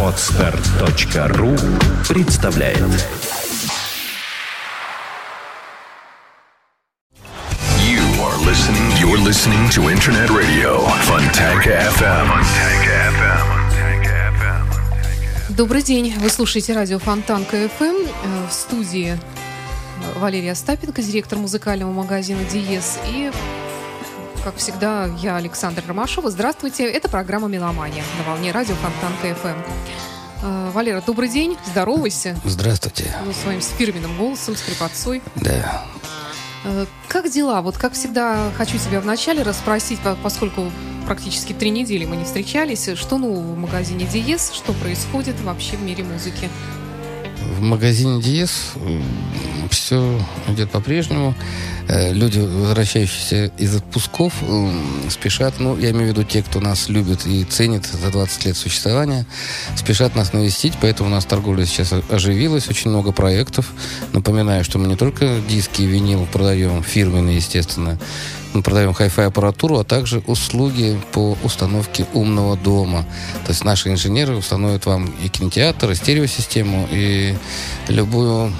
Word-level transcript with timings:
Отстар.ру 0.00 1.56
представляет 2.08 2.78
You 7.80 8.04
are 8.20 8.38
listening. 8.46 8.92
You're 9.00 9.18
listening 9.18 9.68
to 9.70 9.90
Internet 9.90 10.30
Radio 10.30 10.86
Fontanka 11.02 11.72
FM. 11.98 12.28
Fontanka 12.28 13.10
FM. 13.18 13.44
Добрый 15.56 15.82
день. 15.82 16.14
Вы 16.20 16.30
слушаете 16.30 16.74
радио 16.74 17.00
Фонтанка 17.00 17.56
FM 17.56 18.08
в 18.48 18.52
студии 18.52 19.14
э, 19.14 20.18
Валерия 20.20 20.52
Остапенко, 20.52 21.02
директор 21.02 21.38
музыкального 21.38 21.90
магазина 21.90 22.44
Диес. 22.44 23.00
И, 23.08 23.32
как 24.44 24.56
всегда, 24.56 25.08
я 25.22 25.36
Александр 25.36 25.82
Ромашова. 25.86 26.30
Здравствуйте. 26.30 26.84
Это 26.90 27.08
программа 27.08 27.48
«Меломания» 27.48 28.04
на 28.18 28.30
волне 28.30 28.52
радио 28.52 28.74
Фонтанка 28.74 29.28
FM. 29.28 29.56
Э, 30.42 30.70
Валера, 30.72 31.00
добрый 31.00 31.28
день. 31.30 31.56
Здоровайся. 31.70 32.36
Здравствуйте. 32.44 33.14
Ну, 33.24 33.32
своим 33.32 33.60
фирменным 33.62 34.16
голосом, 34.18 34.54
с 34.54 34.60
крепотцой. 34.60 35.22
Да. 35.36 35.84
Э, 36.64 36.84
Как 37.08 37.30
дела? 37.30 37.62
Вот, 37.62 37.78
как 37.78 37.94
всегда, 37.94 38.50
хочу 38.56 38.76
тебя 38.78 39.00
вначале 39.00 39.42
расспросить, 39.42 39.98
по- 40.00 40.14
поскольку 40.16 40.70
практически 41.06 41.52
три 41.54 41.70
недели 41.70 42.04
мы 42.04 42.16
не 42.16 42.24
встречались. 42.24 42.88
Что 42.96 43.16
нового 43.18 43.54
в 43.54 43.58
магазине 43.58 44.04
Диес? 44.04 44.52
Что 44.52 44.72
происходит 44.74 45.40
вообще 45.40 45.76
в 45.76 45.82
мире 45.82 46.04
музыки? 46.04 46.50
В 47.56 47.62
магазине 47.62 48.20
Диес 48.20 48.72
все 49.70 50.20
идет 50.48 50.70
по-прежнему. 50.70 51.34
Э, 51.88 52.12
Люди, 52.12 52.40
возвращающиеся 52.40 53.52
из 53.58 53.76
отпусков, 53.76 54.32
спешат, 55.08 55.54
ну, 55.60 55.76
я 55.78 55.90
имею 55.90 56.06
в 56.06 56.08
виду 56.08 56.24
те, 56.24 56.42
кто 56.42 56.60
нас 56.60 56.88
любит 56.88 57.26
и 57.26 57.44
ценит 57.44 57.86
за 57.86 58.10
20 58.10 58.46
лет 58.46 58.56
существования, 58.56 59.24
спешат 59.76 60.16
нас 60.16 60.32
навестить, 60.32 60.74
поэтому 60.80 61.10
у 61.10 61.12
нас 61.12 61.24
торговля 61.24 61.64
сейчас 61.64 61.92
оживилась, 62.10 62.68
очень 62.68 62.90
много 62.90 63.12
проектов. 63.12 63.72
Напоминаю, 64.12 64.64
что 64.64 64.78
мы 64.78 64.88
не 64.88 64.96
только 64.96 65.40
диски 65.48 65.82
и 65.82 65.86
винил 65.86 66.26
продаем, 66.32 66.82
фирменные, 66.82 67.36
естественно, 67.36 67.98
мы 68.54 68.62
продаем 68.62 68.94
хай-фай 68.94 69.26
аппаратуру, 69.26 69.78
а 69.78 69.84
также 69.84 70.22
услуги 70.26 70.98
по 71.12 71.36
установке 71.42 72.06
умного 72.14 72.56
дома. 72.56 73.04
То 73.44 73.50
есть 73.50 73.64
наши 73.64 73.90
инженеры 73.90 74.36
установят 74.36 74.86
вам 74.86 75.06
и 75.22 75.28
кинотеатр, 75.28 75.90
и 75.90 75.94
стереосистему, 75.94 76.88
и 76.90 77.36
любую 77.88 78.52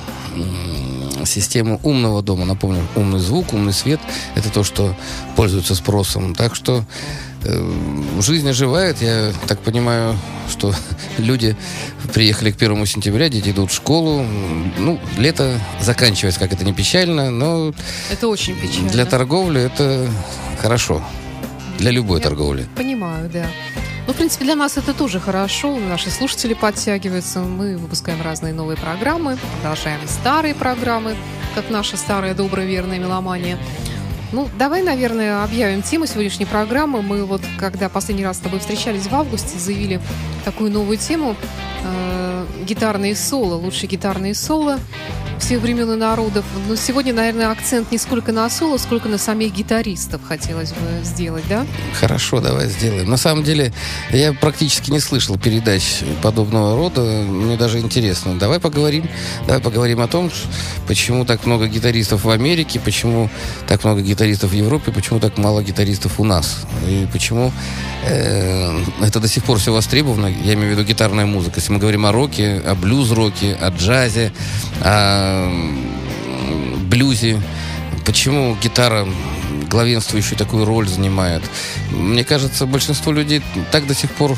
систему 1.25 1.81
умного 1.83 2.23
дома. 2.23 2.45
Напомню, 2.45 2.87
умный 2.97 3.21
звук, 3.21 3.53
умный 3.53 3.73
свет– 3.73 4.01
это 4.35 4.51
то, 4.51 4.65
что 4.65 4.95
пользуется 5.37 5.75
спросом. 5.75 6.35
Так 6.35 6.55
что 6.55 6.85
жизнь 8.21 8.49
оживает. 8.49 9.01
Я 9.03 9.33
так 9.47 9.59
понимаю, 9.61 10.17
что 10.51 10.75
люди 11.19 11.57
приехали 12.13 12.51
к 12.51 12.57
первому 12.57 12.87
сентября, 12.87 13.29
дети 13.29 13.51
идут 13.51 13.71
в 13.71 13.75
школу. 13.75 14.25
Ну, 14.79 15.01
лето 15.19 15.59
заканчивается, 15.81 16.41
как 16.41 16.53
это 16.53 16.65
не 16.65 16.73
печально, 16.73 17.31
но 17.31 17.73
Это 18.11 18.29
очень 18.29 18.55
печально. 18.57 18.91
для 18.91 19.05
торговли 19.07 19.61
это 19.63 20.07
хорошо. 20.61 21.03
Для 21.79 21.91
любой 21.91 22.19
Я 22.21 22.25
торговли. 22.25 22.67
Понимаю, 22.77 23.29
да. 23.29 23.47
Ну, 24.07 24.13
в 24.13 24.17
принципе, 24.17 24.45
для 24.45 24.55
нас 24.55 24.77
это 24.77 24.93
тоже 24.93 25.19
хорошо. 25.19 25.77
Наши 25.79 26.11
слушатели 26.11 26.53
подтягиваются. 26.55 27.41
Мы 27.41 27.77
выпускаем 27.79 28.21
разные 28.23 28.53
новые 28.53 28.77
программы, 28.77 29.39
продолжаем 29.61 29.99
старые 30.07 30.55
программы, 30.55 31.17
как 31.55 31.71
наша 31.71 31.97
старая 31.97 32.35
добрая 32.35 32.67
верная 32.67 32.99
меломания. 32.99 33.59
Ну, 34.35 34.49
давай, 34.59 34.83
наверное, 34.83 35.45
объявим 35.45 35.81
тему 35.81 36.07
сегодняшней 36.07 36.45
программы. 36.45 37.03
Мы 37.03 37.25
вот, 37.25 37.41
когда 37.57 37.89
последний 37.89 38.25
раз 38.25 38.39
с 38.39 38.41
тобой 38.41 38.59
встречались 38.59 39.07
в 39.07 39.15
августе, 39.15 39.57
заявили 39.61 40.01
такую 40.45 40.73
новую 40.73 40.99
тему 40.99 41.37
э, 41.85 42.47
гитарные 42.65 43.15
соло, 43.15 43.55
лучшие 43.55 43.89
гитарные 43.89 44.35
соло 44.35 44.81
всех 45.45 45.61
времен 45.61 45.93
и 45.93 45.97
народов. 45.97 46.43
Но 46.67 46.75
сегодня, 46.75 47.13
наверное, 47.13 47.51
акцент 47.51 47.93
не 47.93 47.99
сколько 47.99 48.33
на 48.33 48.49
соло, 48.49 48.79
сколько 48.79 49.11
на 49.11 49.19
самих 49.19 49.53
гитаристов 49.53 50.23
хотелось 50.27 50.71
бы 50.71 51.05
сделать, 51.05 51.45
да? 51.51 51.67
Хорошо, 52.01 52.41
давай 52.41 52.69
сделаем. 52.71 53.11
На 53.11 53.19
самом 53.19 53.45
деле, 53.45 53.71
я 54.11 54.33
практически 54.33 54.91
не 54.91 55.01
слышал 55.01 55.39
передач 55.39 56.01
подобного 56.23 56.79
рода. 56.79 57.03
Мне 57.03 57.59
даже 57.59 57.79
интересно. 57.81 58.39
Давай 58.39 58.59
поговорим. 58.59 59.07
Давай 59.47 59.61
поговорим 59.61 60.01
о 60.01 60.09
том, 60.09 60.31
почему 60.89 61.27
так 61.27 61.45
много 61.45 61.67
гитаристов 61.67 62.25
в 62.25 62.31
Америке, 62.31 62.81
почему 62.83 63.29
так 63.69 63.85
много 63.85 64.01
гитаристов 64.01 64.53
в 64.53 64.55
Европе, 64.55 64.93
почему 64.93 65.21
так 65.21 65.37
мало 65.37 65.63
гитаристов 65.63 66.21
у 66.21 66.25
нас. 66.25 66.61
И 66.89 67.07
почему 67.13 67.53
э, 68.07 68.83
это 69.03 69.21
до 69.21 69.29
сих 69.29 69.45
пор 69.45 69.59
все 69.59 69.75
востребовано. 69.75 70.29
Я 70.29 70.55
имею 70.55 70.69
в 70.69 70.79
виду 70.79 70.85
гитарная 70.85 71.27
музыка. 71.27 71.57
Если 71.57 71.71
мы 71.71 71.79
говорим 71.79 72.07
о 72.07 72.13
роке, 72.13 72.63
о 72.65 72.75
блюз-роке, 72.75 73.59
о 73.61 73.69
джазе, 73.69 74.33
о 74.81 75.34
м, 75.35 76.89
блюзе, 76.89 77.41
почему 78.05 78.57
гитара 78.63 79.07
главенствующую 79.69 80.39
такую 80.39 80.65
роль 80.65 80.89
занимает. 80.89 81.43
Мне 81.91 82.25
кажется, 82.25 82.67
большинство 82.67 83.13
людей 83.13 83.43
так 83.73 83.87
до 83.87 83.95
сих 83.95 84.11
пор 84.11 84.37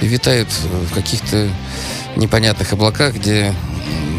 витают 0.00 0.48
в 0.50 0.94
каких-то 0.94 1.48
непонятных 2.16 2.72
облаках, 2.72 3.14
где 3.14 3.54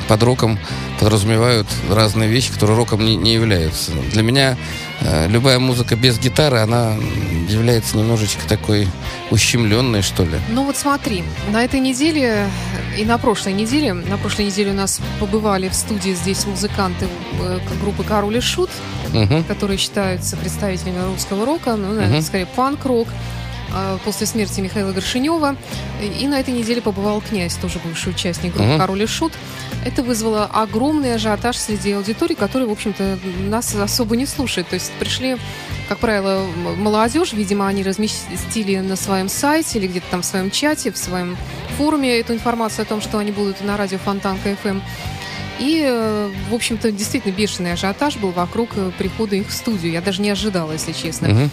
под 0.07 0.23
роком 0.23 0.59
подразумевают 0.99 1.67
разные 1.89 2.29
вещи, 2.29 2.51
которые 2.51 2.75
роком 2.77 3.05
не, 3.05 3.15
не 3.15 3.33
являются. 3.33 3.91
Для 4.11 4.23
меня 4.23 4.57
э, 5.01 5.27
любая 5.27 5.59
музыка 5.59 5.95
без 5.95 6.17
гитары, 6.19 6.57
она 6.59 6.93
является 7.47 7.95
немножечко 7.97 8.47
такой 8.47 8.87
ущемленной, 9.31 10.01
что 10.01 10.23
ли. 10.23 10.39
Ну 10.49 10.65
вот 10.65 10.77
смотри, 10.77 11.23
на 11.51 11.63
этой 11.63 11.79
неделе 11.79 12.47
и 12.97 13.05
на 13.05 13.17
прошлой 13.17 13.53
неделе, 13.53 13.93
на 13.93 14.17
прошлой 14.17 14.45
неделе 14.45 14.71
у 14.71 14.75
нас 14.75 14.99
побывали 15.19 15.69
в 15.69 15.75
студии 15.75 16.11
здесь 16.13 16.45
музыканты 16.45 17.07
э, 17.39 17.59
группы 17.81 18.03
Король 18.03 18.37
и 18.37 18.41
Шут, 18.41 18.69
Мгм. 19.13 19.43
которые 19.45 19.77
считаются 19.77 20.37
представителями 20.37 21.03
русского 21.05 21.45
рока, 21.45 21.75
ну, 21.75 21.93
наверное, 21.93 22.17
Мгм. 22.17 22.21
скорее 22.21 22.45
панк-рок, 22.47 23.07
после 24.03 24.27
смерти 24.27 24.61
Михаила 24.61 24.91
Горшинева. 24.91 25.55
И 26.19 26.27
на 26.27 26.39
этой 26.39 26.53
неделе 26.53 26.81
побывал 26.81 27.21
князь, 27.21 27.55
тоже 27.55 27.79
бывший 27.83 28.11
участник 28.11 28.53
группы 28.53 28.69
Мгм. 28.69 28.79
Король 28.79 29.03
и 29.03 29.05
Шут. 29.05 29.33
Это 29.85 30.03
вызвало 30.03 30.45
огромный 30.45 31.15
ажиотаж 31.15 31.57
среди 31.57 31.93
аудитории, 31.93 32.33
которая, 32.35 32.67
в 32.67 32.71
общем-то, 32.71 33.17
нас 33.47 33.73
особо 33.75 34.15
не 34.15 34.25
слушает. 34.25 34.67
То 34.67 34.75
есть 34.75 34.91
пришли, 34.99 35.37
как 35.87 35.99
правило, 35.99 36.45
молодежь, 36.77 37.33
видимо, 37.33 37.67
они 37.67 37.83
разместили 37.83 38.77
на 38.79 38.95
своем 38.95 39.29
сайте 39.29 39.79
или 39.79 39.87
где-то 39.87 40.07
там 40.11 40.21
в 40.21 40.25
своем 40.25 40.51
чате, 40.51 40.91
в 40.91 40.97
своем 40.97 41.37
форуме 41.77 42.19
эту 42.19 42.33
информацию 42.33 42.83
о 42.83 42.85
том, 42.85 43.01
что 43.01 43.19
они 43.19 43.31
будут 43.31 43.61
на 43.61 43.77
радио 43.77 43.97
Фонтанка 43.99 44.49
FM. 44.49 44.81
И, 45.59 45.83
э, 45.85 46.31
в 46.49 46.53
общем-то, 46.53 46.91
действительно 46.91 47.33
бешеный 47.33 47.73
ажиотаж 47.73 48.15
был 48.17 48.31
вокруг 48.31 48.69
э, 48.75 48.91
прихода 48.97 49.35
их 49.35 49.49
в 49.49 49.53
студию. 49.53 49.91
Я 49.91 50.01
даже 50.01 50.21
не 50.21 50.29
ожидала, 50.29 50.71
если 50.71 50.93
честно. 50.93 51.49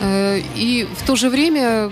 Э, 0.00 0.40
И 0.54 0.86
в 0.96 1.04
то 1.06 1.16
же 1.16 1.28
время, 1.28 1.90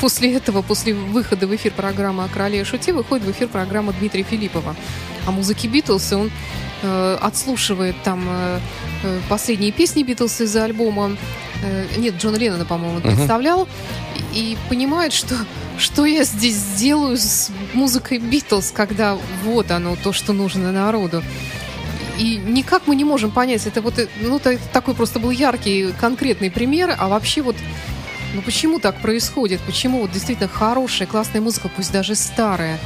после 0.00 0.34
этого, 0.34 0.62
после 0.62 0.94
выхода 0.94 1.46
в 1.46 1.54
эфир 1.56 1.72
программы 1.72 2.24
о 2.24 2.28
короле 2.28 2.60
и 2.60 2.64
шуте, 2.64 2.92
выходит 2.92 3.26
в 3.26 3.30
эфир 3.32 3.48
программа 3.48 3.92
Дмитрия 3.92 4.22
Филиппова 4.22 4.76
о 5.26 5.30
музыке 5.32 5.68
Битлз, 5.68 6.12
и 6.12 6.14
он 6.14 6.30
отслушивает 7.20 7.94
там 8.04 8.24
последние 9.28 9.70
песни 9.70 10.02
Битлз 10.02 10.40
из 10.40 10.56
альбома. 10.56 11.14
нет, 11.98 12.14
Джона 12.16 12.36
Леннона, 12.36 12.64
по-моему, 12.64 13.00
Мгм. 13.00 13.02
представлял. 13.16 13.68
И, 14.32 14.56
понимает, 14.68 15.12
что 15.12 15.34
что 15.80 16.04
я 16.04 16.24
здесь 16.24 16.56
сделаю 16.56 17.16
с 17.16 17.50
музыкой 17.72 18.18
Битлз, 18.18 18.70
когда 18.70 19.16
вот 19.42 19.70
оно, 19.70 19.96
то, 19.96 20.12
что 20.12 20.32
нужно 20.32 20.72
народу. 20.72 21.22
И 22.18 22.36
никак 22.36 22.86
мы 22.86 22.96
не 22.96 23.04
можем 23.04 23.30
понять, 23.30 23.66
это 23.66 23.80
вот, 23.80 23.98
э, 23.98 24.06
ну, 24.20 24.38
такой 24.74 24.94
просто 24.94 25.18
был 25.18 25.30
яркий, 25.30 25.92
конкретный 25.98 26.50
пример, 26.50 26.94
а 26.98 27.08
вообще 27.08 27.40
вот, 27.40 27.56
ну, 28.34 28.42
почему 28.42 28.78
так 28.78 29.00
происходит? 29.00 29.60
Почему 29.62 30.02
вот 30.02 30.12
действительно 30.12 30.48
хорошая, 30.48 31.08
классная 31.08 31.40
музыка, 31.40 31.70
пусть 31.74 31.92
даже 31.92 32.14
старая, 32.14 32.78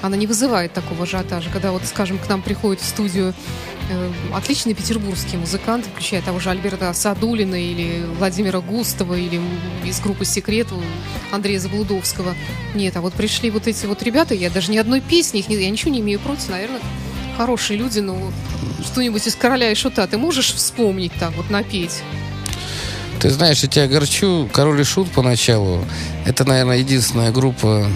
она 0.00 0.16
не 0.16 0.26
вызывает 0.26 0.72
такого 0.72 1.02
ажиотажа, 1.02 1.50
когда 1.50 1.72
вот, 1.72 1.82
скажем, 1.84 2.18
к 2.18 2.26
нам 2.26 2.40
приходит 2.40 2.80
в 2.80 2.88
студию 2.88 3.34
э, 3.90 4.10
отличный 4.32 4.72
петербургский 4.74 5.36
музыкант, 5.36 5.86
включая 5.92 6.22
того 6.22 6.40
же 6.40 6.48
Альберта 6.50 6.92
Садулина 6.94 7.56
или 7.56 8.06
Владимира 8.18 8.60
Густова, 8.60 9.14
или 9.14 9.40
из 9.84 10.00
группы 10.00 10.24
«Секрет» 10.24 10.68
Андрея 11.32 11.58
Заблудовского. 11.58 12.34
Нет, 12.74 12.96
а 12.96 13.00
вот 13.00 13.12
пришли 13.12 13.50
вот 13.50 13.66
эти 13.66 13.84
вот 13.86 14.02
ребята, 14.02 14.34
я 14.34 14.48
даже 14.48 14.70
ни 14.70 14.78
одной 14.78 15.00
песни, 15.00 15.40
их 15.40 15.48
не- 15.48 15.56
я 15.56 15.68
ничего 15.68 15.90
не 15.90 16.00
имею 16.00 16.20
против, 16.20 16.48
наверное, 16.48 16.80
хорошие 17.36 17.78
люди, 17.78 18.00
но 18.00 18.32
что-нибудь 18.84 19.26
из 19.26 19.34
«Короля 19.34 19.70
и 19.70 19.74
Шута» 19.74 20.06
ты 20.06 20.16
можешь 20.16 20.52
вспомнить 20.54 21.12
так 21.18 21.32
вот, 21.36 21.50
напеть? 21.50 22.02
Ты 23.20 23.28
знаешь, 23.28 23.62
я 23.62 23.68
тебя 23.68 23.84
огорчу. 23.84 24.48
Король 24.50 24.80
и 24.80 24.84
Шут 24.84 25.10
поначалу. 25.10 25.84
Это, 26.24 26.46
наверное, 26.46 26.78
единственная 26.78 27.30
группа 27.32 27.86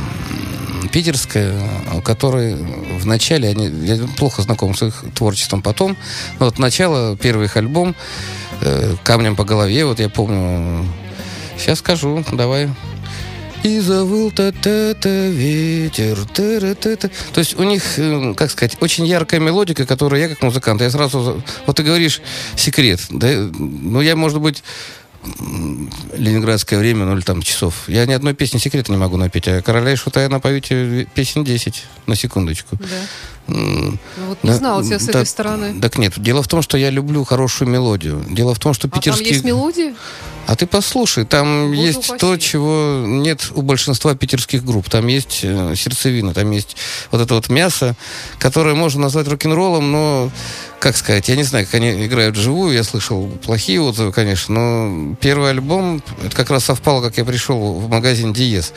питерская, 0.89 1.55
у 1.95 2.01
которой 2.01 2.55
в 2.55 3.07
начале, 3.07 3.49
они, 3.49 3.67
я 3.87 3.99
плохо 4.17 4.43
знаком 4.43 4.75
с 4.75 4.83
их 4.83 5.05
творчеством 5.15 5.63
потом, 5.63 5.97
но 6.39 6.47
вот 6.47 6.59
начало, 6.59 7.17
первый 7.17 7.47
их 7.47 7.57
альбом 7.57 7.95
э, 8.61 8.95
«Камнем 9.03 9.37
по 9.37 9.45
голове», 9.45 9.85
вот 9.85 10.01
я 10.01 10.09
помню, 10.09 10.87
сейчас 11.59 11.79
скажу, 11.79 12.25
давай. 12.33 12.71
И 13.65 13.81
завыл 13.81 14.31
та-та-та 14.31 15.09
ветер. 15.09 16.19
та-ра-та-та. 16.35 17.09
То 17.33 17.39
есть 17.39 17.59
у 17.59 17.63
них, 17.63 17.83
э, 17.99 18.35
как 18.37 18.51
сказать, 18.51 18.77
очень 18.81 19.07
яркая 19.07 19.41
мелодика, 19.41 19.87
которую 19.87 20.21
я 20.21 20.29
как 20.29 20.43
музыкант, 20.43 20.83
я 20.83 20.91
сразу... 20.91 21.43
Вот 21.65 21.77
ты 21.77 21.83
говоришь 21.83 22.21
секрет. 22.57 23.01
Да? 23.09 23.27
Ну, 23.59 24.03
я, 24.03 24.17
может 24.17 24.39
быть, 24.39 24.63
ленинградское 26.15 26.79
время, 26.79 27.05
ну 27.05 27.15
или 27.15 27.23
там 27.23 27.43
часов. 27.43 27.89
Я 27.89 28.07
ни 28.07 28.13
одной 28.13 28.35
песни 28.35 28.59
секрета 28.59 28.93
не 28.93 28.99
могу 28.99 29.17
напеть, 29.17 29.49
а 29.49 29.63
короля 29.63 29.93
и 29.93 29.97
шута 29.97 30.23
я 30.23 30.29
напою 30.29 30.61
тебе 30.61 31.07
песен 31.07 31.45
10, 31.45 31.85
на 32.07 32.17
секундочку. 32.17 32.77
Да. 32.79 32.87
Ну, 33.47 33.99
вот 34.29 34.43
не 34.43 34.51
да, 34.51 34.57
знала 34.57 34.83
тебя 34.83 34.99
с 34.99 35.05
да, 35.05 35.11
этой 35.11 35.27
стороны. 35.27 35.81
Так 35.81 35.99
нет, 35.99 36.15
дело 36.17 36.43
в 36.43 36.49
том, 36.49 36.63
что 36.63 36.79
я 36.79 36.91
люблю 36.91 37.25
хорошую 37.25 37.69
мелодию. 37.69 38.25
Дело 38.31 38.55
в 38.55 38.59
том, 38.59 38.73
что 38.73 38.89
А 38.89 38.91
там 38.91 39.01
питерские... 39.01 39.31
есть 39.31 39.45
мелодии? 39.45 39.95
А 40.47 40.57
ты 40.57 40.67
послушай, 40.67 41.25
там 41.25 41.71
Боже 41.71 41.81
есть 41.81 42.09
упаси. 42.09 42.19
то, 42.19 42.37
чего 42.37 43.05
нет 43.07 43.51
у 43.55 43.63
большинства 43.63 44.15
питерских 44.15 44.65
групп. 44.65 44.91
Там 44.91 45.07
есть 45.07 45.41
э, 45.43 45.75
сердцевина, 45.77 46.35
там 46.35 46.51
есть 46.51 46.77
вот 47.11 47.21
это 47.21 47.35
вот 47.35 47.49
мясо, 47.49 47.97
которое 48.39 48.75
можно 48.75 49.03
назвать 49.03 49.27
рок-н-роллом, 49.27 49.91
но, 49.91 50.31
как 50.81 50.97
сказать, 50.97 51.29
я 51.29 51.37
не 51.37 51.45
знаю, 51.45 51.65
как 51.65 51.75
они 51.77 52.07
играют 52.07 52.37
вживую, 52.37 52.75
я 52.75 52.85
слышал 52.85 53.27
плохие 53.43 53.81
отзывы, 53.81 54.13
конечно, 54.13 54.55
но 54.55 55.15
первый 55.17 55.51
альбом, 55.51 56.03
это 56.23 56.37
как 56.37 56.51
раз 56.51 56.65
совпало, 56.65 57.03
как 57.03 57.17
я 57.17 57.25
пришел 57.25 57.75
в 57.75 57.89
магазин 57.89 58.33
Диез, 58.33 58.73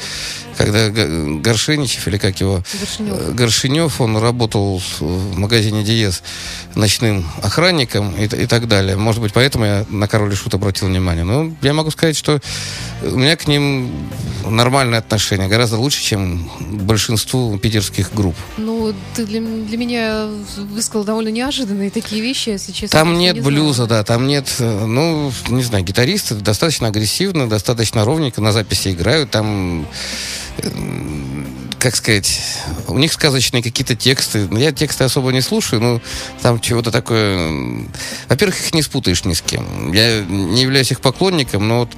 когда 0.57 0.89
Горшеничев, 0.89 2.07
или 2.07 2.17
как 2.17 2.39
его, 2.39 2.63
Горшинев. 3.33 3.99
э, 3.99 4.03
он 4.03 4.17
работал 4.17 4.81
в 4.99 5.37
магазине 5.37 5.83
Диез 5.83 6.23
ночным 6.75 7.25
охранником 7.43 8.15
и, 8.15 8.23
и 8.23 8.47
так 8.47 8.67
далее. 8.67 8.95
Может 8.95 9.21
быть, 9.21 9.33
поэтому 9.33 9.65
я 9.65 9.85
на 9.89 10.07
Король 10.07 10.33
и 10.33 10.35
Шут 10.35 10.53
обратил 10.53 10.87
внимание. 10.87 11.23
Но 11.23 11.51
я 11.61 11.73
могу 11.73 11.91
сказать, 11.91 12.15
что 12.15 12.39
у 13.01 13.17
меня 13.17 13.35
к 13.35 13.47
ним 13.47 13.91
нормальное 14.49 14.99
отношение, 14.99 15.47
гораздо 15.47 15.77
лучше, 15.77 16.01
чем 16.01 16.49
большинству 16.59 17.57
питерских 17.57 18.13
групп. 18.13 18.35
Ну, 18.57 18.93
ты 19.15 19.25
для, 19.25 19.41
для 19.41 19.77
меня 19.77 20.27
высказал 20.57 21.03
довольно 21.03 21.29
неожиданные 21.29 21.89
такие 21.89 22.21
вещи, 22.21 22.49
если 22.49 22.71
честно. 22.71 22.99
Там 22.99 23.17
нет 23.17 23.35
не 23.35 23.41
блюза, 23.41 23.85
знала. 23.85 23.89
да, 23.89 24.03
там 24.03 24.27
нет, 24.27 24.47
э, 24.59 24.85
ну, 24.85 25.31
не 25.49 25.63
знаю, 25.63 25.83
гитаристы 25.83 26.35
достаточно 26.35 26.87
агрессивно, 26.87 27.49
достаточно 27.49 28.05
ровненько 28.05 28.41
на 28.41 28.51
записи 28.51 28.89
играют, 28.89 29.31
там, 29.31 29.85
э, 30.57 30.69
как 31.79 31.95
сказать, 31.95 32.41
у 32.87 32.97
них 32.97 33.13
сказочные 33.13 33.61
какие-то 33.61 33.95
тексты. 33.95 34.47
Я 34.51 34.71
тексты 34.71 35.03
особо 35.03 35.31
не 35.31 35.41
слушаю, 35.41 35.81
но 35.81 36.01
там 36.41 36.59
чего-то 36.59 36.91
такое... 36.91 37.85
Во-первых, 38.27 38.59
их 38.59 38.73
не 38.73 38.81
спутаешь 38.81 39.23
ни 39.25 39.33
с 39.33 39.41
кем. 39.41 39.93
Я 39.93 40.21
не 40.21 40.61
являюсь 40.61 40.91
их 40.91 41.01
поклонником, 41.01 41.67
но 41.67 41.79
вот, 41.79 41.91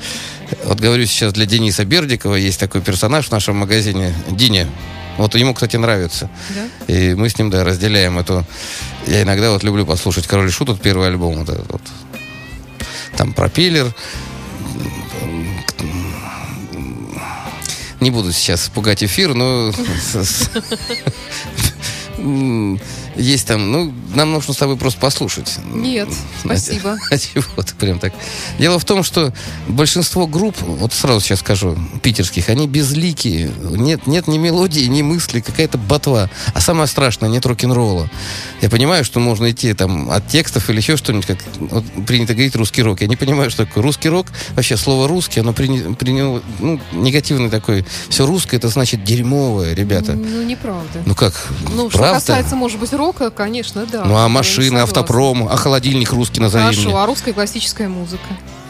вот 0.65 0.79
говорю 0.79 1.05
сейчас 1.05 1.33
для 1.33 1.45
Дениса 1.45 1.85
Бердикова, 1.85 2.35
есть 2.35 2.59
такой 2.59 2.81
персонаж 2.81 3.27
в 3.27 3.31
нашем 3.31 3.57
магазине, 3.57 4.13
Диня. 4.29 4.67
Вот 5.17 5.35
ему, 5.35 5.53
кстати, 5.53 5.75
нравится. 5.75 6.29
Да? 6.49 6.93
И 6.93 7.13
мы 7.13 7.29
с 7.29 7.37
ним, 7.37 7.49
да, 7.49 7.63
разделяем 7.63 8.19
эту... 8.19 8.45
Я 9.05 9.23
иногда 9.23 9.51
вот 9.51 9.63
люблю 9.63 9.85
послушать 9.85 10.27
«Король 10.27 10.47
и 10.47 10.51
Шут», 10.51 10.69
вот 10.69 10.81
первый 10.81 11.07
альбом, 11.07 11.39
вот 11.39 11.49
этот 11.49 11.71
вот. 11.71 11.81
Там 13.17 13.33
пропеллер. 13.33 13.93
Не 17.99 18.11
буду 18.11 18.31
сейчас 18.31 18.69
пугать 18.69 19.03
эфир, 19.03 19.33
но... 19.33 19.71
Есть 23.19 23.47
там, 23.47 23.71
ну, 23.71 23.93
нам 24.15 24.31
нужно 24.31 24.53
с 24.53 24.57
тобой 24.57 24.77
просто 24.77 24.99
послушать. 24.99 25.59
Нет, 25.73 26.07
спасибо. 26.39 26.97
Ты 27.09 27.75
прям 27.79 27.99
так? 27.99 28.13
Дело 28.57 28.79
в 28.79 28.85
том, 28.85 29.03
что 29.03 29.33
большинство 29.67 30.25
групп, 30.25 30.55
вот 30.61 30.93
сразу 30.93 31.19
сейчас 31.19 31.39
скажу, 31.39 31.77
питерских, 32.01 32.47
они 32.47 32.67
безликие. 32.67 33.51
Нет, 33.71 34.07
нет 34.07 34.27
ни 34.27 34.37
мелодии, 34.37 34.85
ни 34.85 35.01
мысли, 35.01 35.41
какая-то 35.41 35.77
ботва. 35.77 36.29
А 36.53 36.61
самое 36.61 36.87
страшное, 36.87 37.29
нет 37.29 37.45
рок-н-ролла. 37.45 38.09
Я 38.61 38.69
понимаю, 38.69 39.03
что 39.03 39.19
можно 39.19 39.51
идти 39.51 39.73
там 39.73 40.09
от 40.09 40.27
текстов 40.27 40.69
или 40.69 40.77
еще 40.77 40.95
что-нибудь, 40.95 41.25
как 41.25 41.39
вот 41.59 41.83
принято 42.07 42.33
говорить 42.33 42.55
русский 42.55 42.81
рок. 42.83 43.01
Я 43.01 43.07
не 43.07 43.17
понимаю, 43.17 43.49
что 43.51 43.65
такое 43.65 43.83
русский 43.83 44.07
рок. 44.07 44.27
Вообще 44.51 44.77
слово 44.77 45.09
русский, 45.09 45.41
оно 45.41 45.51
приня- 45.51 45.93
приняло 45.95 46.41
ну, 46.59 46.79
негативный 46.93 47.49
такой. 47.49 47.85
Все 48.07 48.25
русское, 48.25 48.57
это 48.57 48.69
значит 48.69 49.03
дерьмовое, 49.03 49.73
ребята. 49.73 50.13
Ну, 50.13 50.41
неправда. 50.43 51.03
Ну 51.05 51.15
как? 51.15 51.33
Ну, 51.73 51.89
что 51.89 51.99
правда? 51.99 52.19
касается, 52.19 52.55
может 52.55 52.79
быть, 52.79 52.93
рока, 53.09 53.31
конечно, 53.31 53.85
да. 53.85 54.05
Ну 54.05 54.15
а 54.17 54.27
машины, 54.29 54.79
автопром, 54.79 55.47
а 55.49 55.55
холодильник 55.57 56.11
русский 56.11 56.39
назови 56.39 56.63
Хорошо, 56.63 56.89
мне. 56.89 56.97
а 56.97 57.05
русская 57.05 57.33
классическая 57.33 57.89
музыка? 57.89 58.23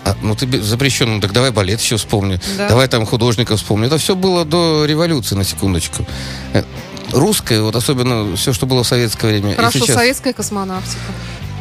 А, 0.06 0.15
ну 0.21 0.33
ты 0.36 0.62
запрещен, 0.62 1.15
ну 1.15 1.21
так 1.21 1.33
давай 1.33 1.51
балет 1.51 1.81
еще 1.81 1.97
вспомни. 1.97 2.39
Да. 2.57 2.69
Давай 2.69 2.88
там 2.88 3.06
художника 3.06 3.57
вспомни. 3.57 3.88
Это 3.88 3.97
все 3.97 4.15
было 4.15 4.45
до 4.45 4.86
революции, 4.86 5.36
на 5.36 5.44
секундочку. 5.44 6.06
Э, 6.53 6.63
Русское, 7.12 7.62
вот 7.62 7.75
особенно 7.75 8.36
все, 8.38 8.53
что 8.53 8.65
было 8.65 8.83
в 8.83 8.88
советское 8.88 9.27
время. 9.27 9.53
и 9.53 9.56
Хорошо, 9.56 9.80
сейчас. 9.80 9.95
советская 9.95 10.31
космонавтика. 10.33 11.01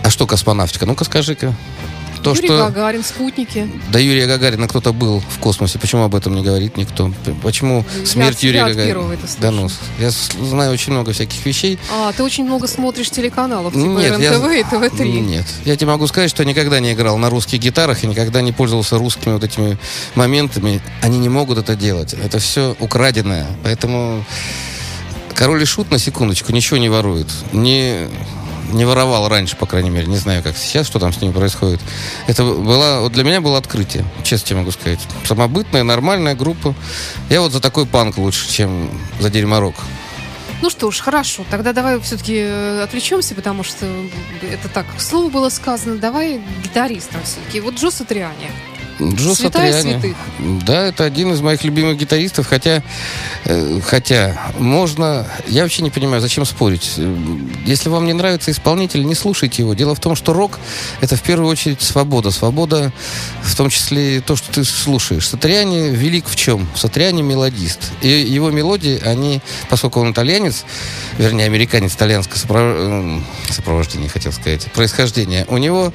А 0.04 0.10
что 0.10 0.26
космонавтика? 0.26 0.86
Ну-ка 0.86 1.04
скажи-ка. 1.04 1.54
То, 2.22 2.34
Юрий 2.34 2.46
что 2.48 2.58
Гагарин, 2.58 3.04
спутники. 3.04 3.70
до 3.90 3.98
Юрия 4.00 4.26
Гагарина 4.26 4.68
кто-то 4.68 4.92
был 4.92 5.20
в 5.20 5.38
космосе, 5.38 5.78
почему 5.78 6.02
об 6.04 6.14
этом 6.14 6.34
не 6.34 6.42
говорит 6.42 6.76
никто? 6.76 7.12
Почему 7.42 7.84
Я 8.00 8.06
смерть 8.06 8.42
Юрия 8.42 8.58
я 8.60 8.68
Гагарина? 8.68 9.16
да 9.40 9.50
ну, 9.50 9.68
я 9.98 10.10
знаю 10.10 10.72
очень 10.72 10.92
много 10.92 11.12
всяких 11.12 11.44
вещей. 11.46 11.78
А, 11.92 12.12
ты 12.12 12.22
очень 12.22 12.44
много 12.44 12.66
смотришь 12.66 13.10
телеканалов, 13.10 13.72
типа 13.72 13.84
Нет, 13.86 14.18
я- 14.18 14.32
РНТВ 14.32 14.50
и 14.52 14.62
ТВ-3. 14.64 15.20
Нет. 15.20 15.46
Я 15.64 15.76
тебе 15.76 15.88
могу 15.90 16.06
сказать, 16.06 16.30
что 16.30 16.42
я 16.42 16.48
никогда 16.48 16.80
не 16.80 16.92
играл 16.92 17.18
на 17.18 17.30
русских 17.30 17.58
гитарах 17.60 18.04
и 18.04 18.06
никогда 18.06 18.40
не 18.42 18.52
пользовался 18.52 18.98
русскими 18.98 19.32
вот 19.34 19.44
этими 19.44 19.78
моментами. 20.14 20.80
Они 21.02 21.18
не 21.18 21.28
могут 21.28 21.58
это 21.58 21.76
делать. 21.76 22.14
Это 22.14 22.38
все 22.38 22.76
украденное. 22.80 23.46
Поэтому 23.62 24.24
король 25.34 25.62
и 25.62 25.64
шут, 25.66 25.90
на 25.90 25.98
секундочку, 25.98 26.52
ничего 26.52 26.78
не 26.78 26.88
ворует. 26.88 27.28
Не, 27.52 28.08
не 28.72 28.84
воровал 28.84 29.28
раньше, 29.28 29.56
по 29.56 29.66
крайней 29.66 29.90
мере. 29.90 30.06
Не 30.06 30.16
знаю, 30.16 30.42
как 30.42 30.56
сейчас, 30.56 30.86
что 30.86 30.98
там 30.98 31.12
с 31.12 31.20
ними 31.20 31.32
происходит. 31.32 31.80
Это 32.26 32.44
была, 32.44 33.00
вот 33.00 33.12
для 33.12 33.24
меня 33.24 33.40
было 33.40 33.58
открытие, 33.58 34.04
честно 34.22 34.56
могу 34.56 34.70
сказать. 34.70 35.00
Самобытная, 35.24 35.82
нормальная 35.82 36.34
группа. 36.34 36.74
Я 37.28 37.40
вот 37.40 37.52
за 37.52 37.60
такой 37.60 37.86
панк 37.86 38.18
лучше, 38.18 38.48
чем 38.50 38.90
за 39.20 39.30
дерьморок. 39.30 39.74
Ну 40.60 40.70
что 40.70 40.90
ж, 40.90 40.98
хорошо. 40.98 41.44
Тогда 41.50 41.72
давай 41.72 42.00
все-таки 42.00 42.40
отвлечемся, 42.82 43.34
потому 43.34 43.62
что 43.62 43.86
это 44.42 44.68
так, 44.68 44.86
слово 44.98 45.30
было 45.30 45.50
сказано. 45.50 45.96
Давай 45.96 46.40
гитаристам 46.62 47.20
все-таки. 47.22 47.60
Вот 47.60 47.74
Джо 47.74 47.90
Сатриани. 47.90 48.50
Джо 49.00 49.34
Святая 49.34 49.72
Сатриани. 49.72 50.00
святых. 50.00 50.16
Да, 50.64 50.86
это 50.86 51.04
один 51.04 51.32
из 51.32 51.40
моих 51.40 51.62
любимых 51.64 51.96
гитаристов, 51.98 52.46
хотя, 52.46 52.82
э, 53.44 53.80
хотя 53.84 54.50
можно, 54.58 55.26
я 55.46 55.62
вообще 55.62 55.82
не 55.82 55.90
понимаю, 55.90 56.20
зачем 56.20 56.44
спорить. 56.44 56.94
Если 57.64 57.88
вам 57.88 58.06
не 58.06 58.12
нравится 58.12 58.50
исполнитель, 58.50 59.04
не 59.04 59.14
слушайте 59.14 59.62
его. 59.62 59.75
Дело 59.75 59.94
в 59.94 60.00
том, 60.00 60.16
что 60.16 60.32
рок 60.32 60.58
это 61.00 61.16
в 61.16 61.23
первую 61.23 61.49
очередь 61.49 61.80
свобода, 61.82 62.30
свобода, 62.30 62.92
в 63.42 63.56
том 63.56 63.70
числе 63.70 64.16
и 64.16 64.20
то, 64.20 64.37
что 64.37 64.50
ты 64.52 64.64
слушаешь. 64.64 65.28
Сатриани 65.28 65.90
велик 65.90 66.26
в 66.26 66.37
чем? 66.37 66.68
Сатриани 66.75 67.23
мелодист, 67.23 67.92
и 68.02 68.08
его 68.08 68.50
мелодии, 68.50 69.00
они, 69.04 69.40
поскольку 69.68 70.00
он 70.00 70.12
итальянец, 70.12 70.64
вернее 71.18 71.44
американец 71.46 71.94
итальянского 71.94 72.37
сопров- 72.38 73.23
э, 73.49 73.52
сопровождения, 73.52 74.08
хотел 74.08 74.32
сказать, 74.32 74.70
происхождения, 74.73 75.44
у 75.49 75.58
него 75.58 75.92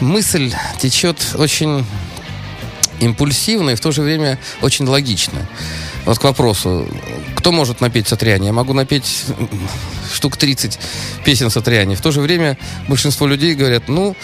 мысль 0.00 0.52
течет 0.80 1.16
очень 1.34 1.84
импульсивно 3.00 3.70
и 3.70 3.74
в 3.74 3.80
то 3.80 3.92
же 3.92 4.02
время 4.02 4.38
очень 4.62 4.86
логично. 4.86 5.46
Вот 6.04 6.18
к 6.18 6.24
вопросу, 6.24 6.86
кто 7.34 7.50
может 7.50 7.80
напеть 7.80 8.08
Сатриани? 8.08 8.46
Я 8.46 8.52
могу 8.52 8.72
напеть 8.74 9.24
м, 9.38 9.48
штук 10.12 10.36
30 10.36 10.78
песен 11.24 11.50
Сатриани. 11.50 11.94
В 11.94 12.00
то 12.00 12.10
же 12.10 12.20
время 12.20 12.58
большинство 12.88 13.26
людей 13.26 13.54
говорят, 13.54 13.88
ну, 13.88 14.14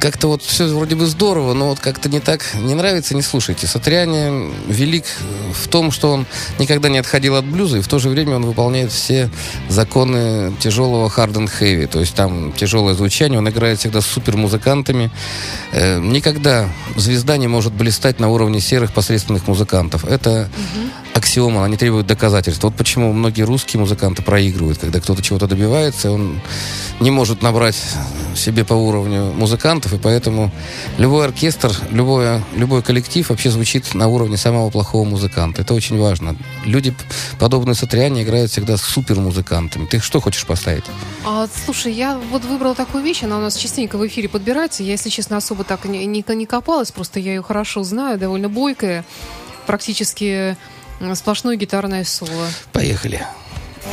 как-то 0.00 0.28
вот 0.28 0.42
все 0.42 0.66
вроде 0.66 0.96
бы 0.96 1.06
здорово, 1.06 1.52
но 1.54 1.68
вот 1.68 1.80
как-то 1.80 2.08
не 2.08 2.20
так, 2.20 2.42
не 2.54 2.74
нравится, 2.74 3.14
не 3.14 3.22
слушайте. 3.22 3.66
Сатриани 3.66 4.50
велик 4.68 5.04
в 5.54 5.68
том, 5.68 5.90
что 5.90 6.12
он 6.12 6.26
никогда 6.58 6.88
не 6.88 6.98
отходил 6.98 7.36
от 7.36 7.44
блюза, 7.44 7.78
и 7.78 7.80
в 7.82 7.88
то 7.88 7.98
же 7.98 8.08
время 8.08 8.36
он 8.36 8.46
выполняет 8.46 8.90
все 8.90 9.30
законы 9.68 10.54
тяжелого 10.60 11.08
hard 11.08 11.34
and 11.34 11.50
heavy. 11.60 11.86
То 11.86 12.00
есть 12.00 12.14
там 12.14 12.52
тяжелое 12.52 12.94
звучание, 12.94 13.38
он 13.38 13.48
играет 13.48 13.78
всегда 13.80 14.00
с 14.00 14.06
супермузыкантами. 14.06 15.10
Э, 15.72 16.00
никогда 16.00 16.68
звезда 16.96 17.36
не 17.36 17.48
может 17.48 17.72
блистать 17.72 18.18
на 18.18 18.28
уровне 18.28 18.60
серых 18.60 18.92
посредственных 18.92 19.46
музыкантов. 19.46 20.04
Это 20.04 20.48
аксиома, 21.14 21.60
она 21.60 21.68
не 21.68 21.76
требует 21.76 22.06
доказательств. 22.06 22.62
Вот 22.62 22.74
почему 22.74 23.12
многие 23.12 23.42
русские 23.42 23.80
музыканты 23.80 24.22
проигрывают, 24.22 24.78
когда 24.78 25.00
кто-то 25.00 25.22
чего-то 25.22 25.46
добивается, 25.46 26.10
он 26.10 26.40
не 27.00 27.10
может 27.10 27.42
набрать 27.42 27.76
себе 28.34 28.64
по 28.64 28.74
уровню 28.74 29.32
музыкантов, 29.32 29.94
и 29.94 29.98
поэтому 29.98 30.50
любой 30.98 31.26
оркестр, 31.26 31.72
любое, 31.90 32.42
любой 32.54 32.82
коллектив 32.82 33.28
вообще 33.28 33.50
звучит 33.50 33.94
на 33.94 34.08
уровне 34.08 34.36
самого 34.36 34.70
плохого 34.70 35.04
музыканта. 35.04 35.62
Это 35.62 35.74
очень 35.74 35.98
важно. 35.98 36.36
Люди, 36.64 36.94
подобные 37.38 37.74
Сатриане, 37.74 38.22
играют 38.22 38.50
всегда 38.50 38.76
с 38.76 38.82
супермузыкантами. 38.82 39.86
Ты 39.86 40.00
что 40.00 40.20
хочешь 40.20 40.46
поставить? 40.46 40.84
А, 41.24 41.48
слушай, 41.64 41.92
я 41.92 42.18
вот 42.30 42.44
выбрала 42.44 42.74
такую 42.74 43.02
вещь, 43.02 43.22
она 43.22 43.38
у 43.38 43.40
нас 43.40 43.56
частенько 43.56 43.98
в 43.98 44.06
эфире 44.06 44.28
подбирается. 44.28 44.82
Я, 44.82 44.92
если 44.92 45.08
честно, 45.08 45.38
особо 45.38 45.64
так 45.64 45.84
не, 45.86 46.04
не, 46.06 46.24
не 46.28 46.46
копалась, 46.46 46.92
просто 46.92 47.20
я 47.20 47.34
ее 47.34 47.42
хорошо 47.42 47.82
знаю, 47.82 48.18
довольно 48.18 48.48
бойкая, 48.48 49.04
практически 49.66 50.56
сплошное 51.14 51.56
гитарное 51.56 52.04
соло. 52.04 52.48
Поехали. 52.72 53.26
Ну, 53.84 53.90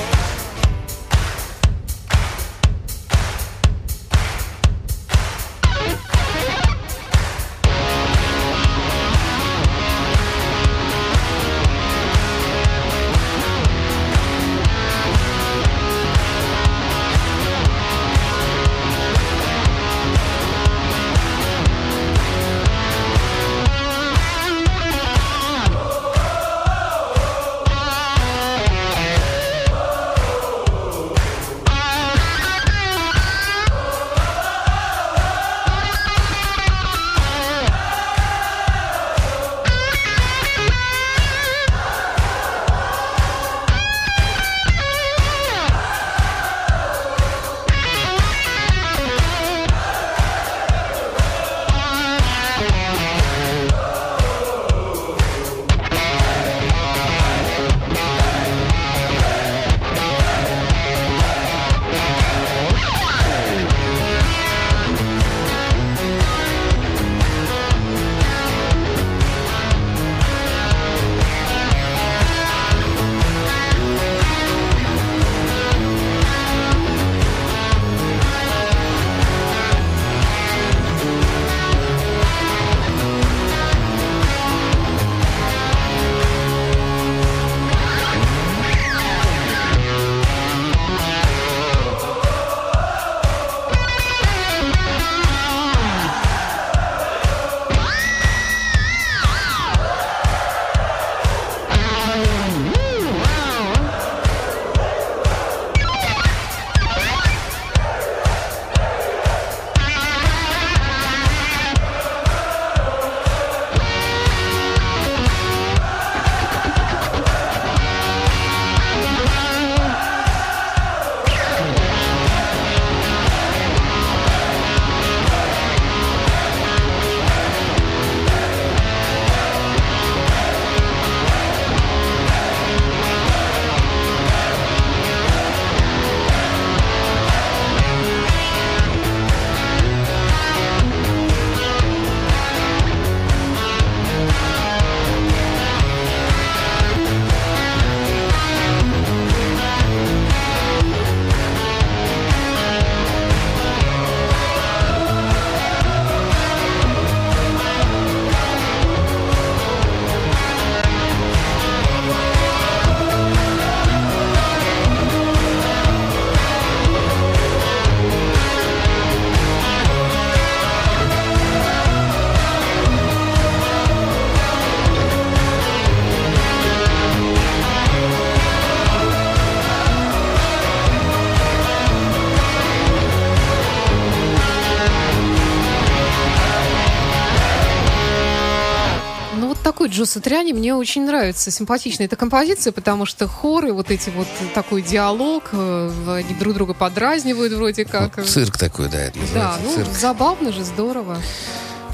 Джо 189.94 190.06
Сатриани 190.06 190.54
мне 190.54 190.74
очень 190.74 191.06
нравится. 191.06 191.52
Симпатичная 191.52 192.08
эта 192.08 192.16
композиция, 192.16 192.74
потому 192.74 193.06
что 193.06 193.28
хоры, 193.28 193.74
вот 193.74 193.92
эти 193.92 194.10
вот 194.10 194.28
такой 194.56 194.82
диалог, 194.82 195.50
э, 195.52 195.92
они 196.08 196.34
друг 196.40 196.56
друга 196.56 196.74
подразнивают 196.74 197.54
вроде 197.54 197.86
как. 197.86 198.18
Ну, 198.18 198.24
цирк 198.24 198.58
такой, 198.58 198.90
да, 198.90 199.00
это 199.00 199.20
Да, 199.36 199.52
называется. 199.52 199.60
ну, 199.64 199.76
цирк. 199.76 199.96
забавно 199.96 200.52
же, 200.52 200.64
здорово. 200.64 201.22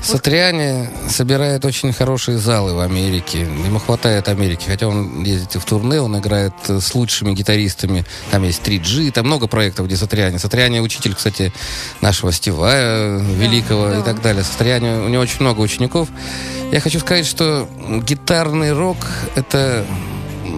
Сатриани 0.02 0.90
собирает 1.10 1.66
очень 1.66 1.94
хорошие 1.94 2.38
залы 2.38 2.74
в 2.74 2.80
Америке. 2.80 3.42
Ему 3.42 3.80
хватает 3.80 4.28
Америки. 4.28 4.66
Хотя 4.68 4.88
он 4.88 5.24
ездит 5.24 5.56
и 5.56 5.60
в 5.60 5.66
турне, 5.66 6.02
он 6.02 6.18
играет 6.18 6.54
э, 6.68 6.80
с 6.80 6.96
лучшими 6.96 7.34
гитаристами. 7.34 8.06
Там 8.32 8.44
есть 8.44 8.62
3G, 8.62 9.12
там 9.12 9.26
много 9.26 9.48
проектов, 9.48 9.88
где 9.88 9.98
Сатриани. 9.98 10.38
Сатриани 10.38 10.80
учитель, 10.80 11.16
кстати, 11.16 11.52
нашего 12.02 12.32
Стивая 12.32 13.20
великого 13.20 13.90
да. 13.90 14.00
и 14.00 14.04
так 14.04 14.22
далее. 14.22 14.44
Сатриани, 14.44 15.06
у 15.06 15.10
него 15.10 15.22
очень 15.22 15.42
много 15.42 15.62
учеников. 15.62 16.10
Я 16.72 16.80
хочу 16.80 17.00
сказать, 17.00 17.26
что 17.26 17.68
гитарный 18.06 18.74
рок— 18.74 18.98
это 19.36 19.86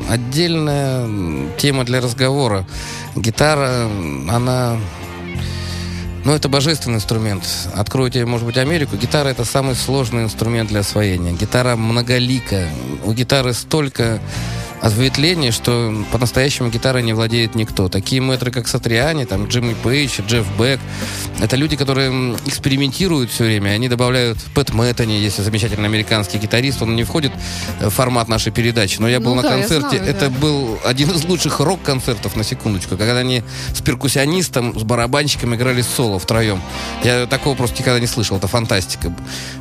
отдельная 0.10 1.50
тема 1.58 1.84
для 1.84 2.02
разговора. 2.02 2.66
Гитара, 3.16 3.90
она 4.30 4.78
ну, 6.24 6.34
это 6.34 6.50
божественный 6.50 6.98
инструмент. 6.98 7.44
Откройте, 7.74 8.26
может 8.26 8.46
быть, 8.46 8.58
Америку. 8.58 8.96
Гитара— 8.96 9.30
это 9.30 9.44
самый 9.46 9.76
сложный 9.76 10.24
инструмент 10.24 10.70
для 10.70 10.82
освоения. 10.82 11.32
Гитара 11.32 11.76
многолика. 11.76 12.70
У 13.04 13.14
гитары 13.14 13.54
столько 13.54 14.20
ответвлений, 14.82 15.52
что 15.52 15.94
по-настоящему 16.12 16.70
гитарой 16.70 17.04
не 17.04 17.14
владеет 17.14 17.56
никто. 17.56 17.88
Такие 17.88 18.22
мэтры, 18.22 18.52
как 18.52 18.68
Сатриани, 18.68 19.26
там, 19.26 19.46
Джимми 19.46 19.76
Пейдж, 19.76 20.22
Джефф 20.28 20.46
Бек, 20.58 20.80
это 21.40 21.56
люди, 21.56 21.76
которые 21.76 22.36
экспериментируют 22.46 23.32
все 23.32 23.46
время. 23.46 23.70
Они 23.70 23.88
добавляют 23.88 24.40
Пэт 24.56 24.74
Мэттани, 24.74 25.14
есть 25.14 25.38
замечательный 25.38 25.86
американский 25.86 26.40
гитарист. 26.40 26.82
Он 26.82 26.96
не 26.96 27.04
входит 27.04 27.32
в 27.80 27.90
формат 27.90 28.28
нашей 28.28 28.52
передачи, 28.52 28.98
но 29.00 29.08
я 29.08 29.20
был 29.20 29.36
Ну 29.36 29.42
на 29.42 29.44
да, 29.44 29.50
концерте. 29.50 29.98
знаю, 29.98 30.04
это 30.04 30.30
да. 30.30 30.40
был 30.40 30.80
один 30.84 31.12
из 31.12 31.24
лучших 31.26 31.60
рок-концертов, 31.60 32.36
на 32.36 32.44
секундочку, 32.44 32.98
когда 32.98 33.18
они 33.18 33.44
с 33.74 33.82
перкуссионистом, 33.82 34.78
с 34.80 34.84
барабанщиком 34.84 35.54
играли 35.56 35.82
соло 35.82 36.18
втроем. 36.20 36.62
Я 37.04 37.28
такого 37.28 37.56
просто 37.56 37.80
никогда 37.80 38.00
не 38.00 38.08
слышал, 38.08 38.38
это 38.38 38.48
фантастика. 38.48 39.14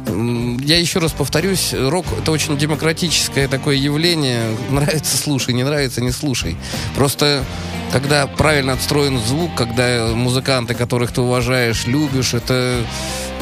Я 0.06 0.78
еще 0.78 0.98
раз 0.98 1.12
повторюсь, 1.12 1.74
рок— 1.74 2.06
это 2.22 2.32
очень 2.32 2.56
демократическое 2.56 3.48
такое 3.48 3.76
явление. 3.76 4.44
Нравится— 4.70 5.09
слушай, 5.16 5.54
не 5.54 5.64
нравится— 5.64 6.00
не 6.02 6.12
слушай. 6.12 6.56
Просто 6.94 7.44
когда 7.92 8.26
правильно 8.26 8.74
отстроен 8.74 9.18
звук, 9.18 9.54
когда 9.56 10.08
музыканты, 10.14 10.74
которых 10.74 11.12
ты 11.12 11.20
уважаешь, 11.20 11.86
любишь, 11.86 12.34
это 12.34 12.84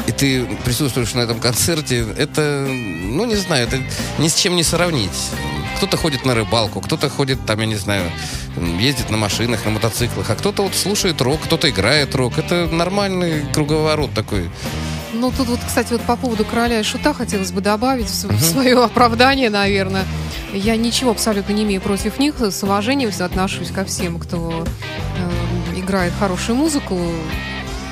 и 0.07 0.11
ты 0.11 0.45
присутствуешь 0.65 1.13
на 1.13 1.19
этом 1.19 1.39
концерте, 1.39 2.05
это, 2.17 2.65
ну, 2.67 3.25
не 3.25 3.35
знаю, 3.35 3.67
это 3.67 3.77
ни 4.17 4.27
с 4.27 4.33
чем 4.33 4.55
не 4.55 4.63
сравнить. 4.63 5.11
Кто-то 5.77 5.97
ходит 5.97 6.25
на 6.25 6.33
рыбалку, 6.33 6.81
кто-то 6.81 7.09
ходит, 7.09 7.45
там, 7.45 7.59
я 7.59 7.65
не 7.67 7.75
знаю, 7.75 8.11
ездит 8.79 9.11
на 9.11 9.17
машинах, 9.17 9.65
на 9.65 9.71
мотоциклах, 9.71 10.29
а 10.29 10.35
кто-то 10.35 10.63
вот 10.63 10.73
слушает 10.73 11.21
рок, 11.21 11.41
кто-то 11.41 11.69
играет 11.69 12.15
рок. 12.15 12.39
Это 12.39 12.67
нормальный 12.67 13.45
круговорот 13.53 14.11
такой. 14.13 14.49
Ну, 15.19 15.33
тут 15.35 15.47
вот, 15.49 15.59
кстати, 15.65 15.91
вот 15.91 16.01
по 16.03 16.15
поводу 16.15 16.45
короля 16.45 16.79
и 16.79 16.83
шута 16.83 17.13
хотелось 17.13 17.51
бы 17.51 17.59
добавить 17.59 18.07
в, 18.07 18.29
в 18.29 18.41
свое 18.41 18.81
оправдание, 18.83 19.49
наверное. 19.49 20.05
Я 20.53 20.77
ничего 20.77 21.11
абсолютно 21.11 21.51
не 21.51 21.63
имею 21.63 21.81
против 21.81 22.19
них. 22.19 22.39
С 22.39 22.63
уважением 22.63 23.11
отношусь 23.19 23.69
ко 23.69 23.83
всем, 23.83 24.17
кто 24.17 24.65
э, 24.65 25.79
играет 25.79 26.13
хорошую 26.17 26.55
музыку, 26.55 26.97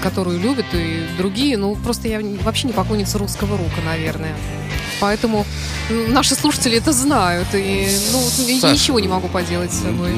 которую 0.01 0.39
любят 0.39 0.67
и 0.73 1.05
другие. 1.17 1.57
Ну, 1.57 1.75
просто 1.75 2.07
я 2.07 2.21
вообще 2.43 2.67
не 2.67 2.73
поклонница 2.73 3.17
русского 3.17 3.57
рука, 3.57 3.81
наверное. 3.85 4.33
Поэтому 5.01 5.45
наши 5.89 6.33
слушатели 6.33 6.77
это 6.77 6.93
знают. 6.93 7.49
И 7.53 7.89
ну, 8.13 8.21
Саша, 8.21 8.73
ничего 8.73 9.01
не 9.01 9.09
могу 9.09 9.27
поделать 9.27 9.73
с 9.73 9.81
собой 9.81 10.13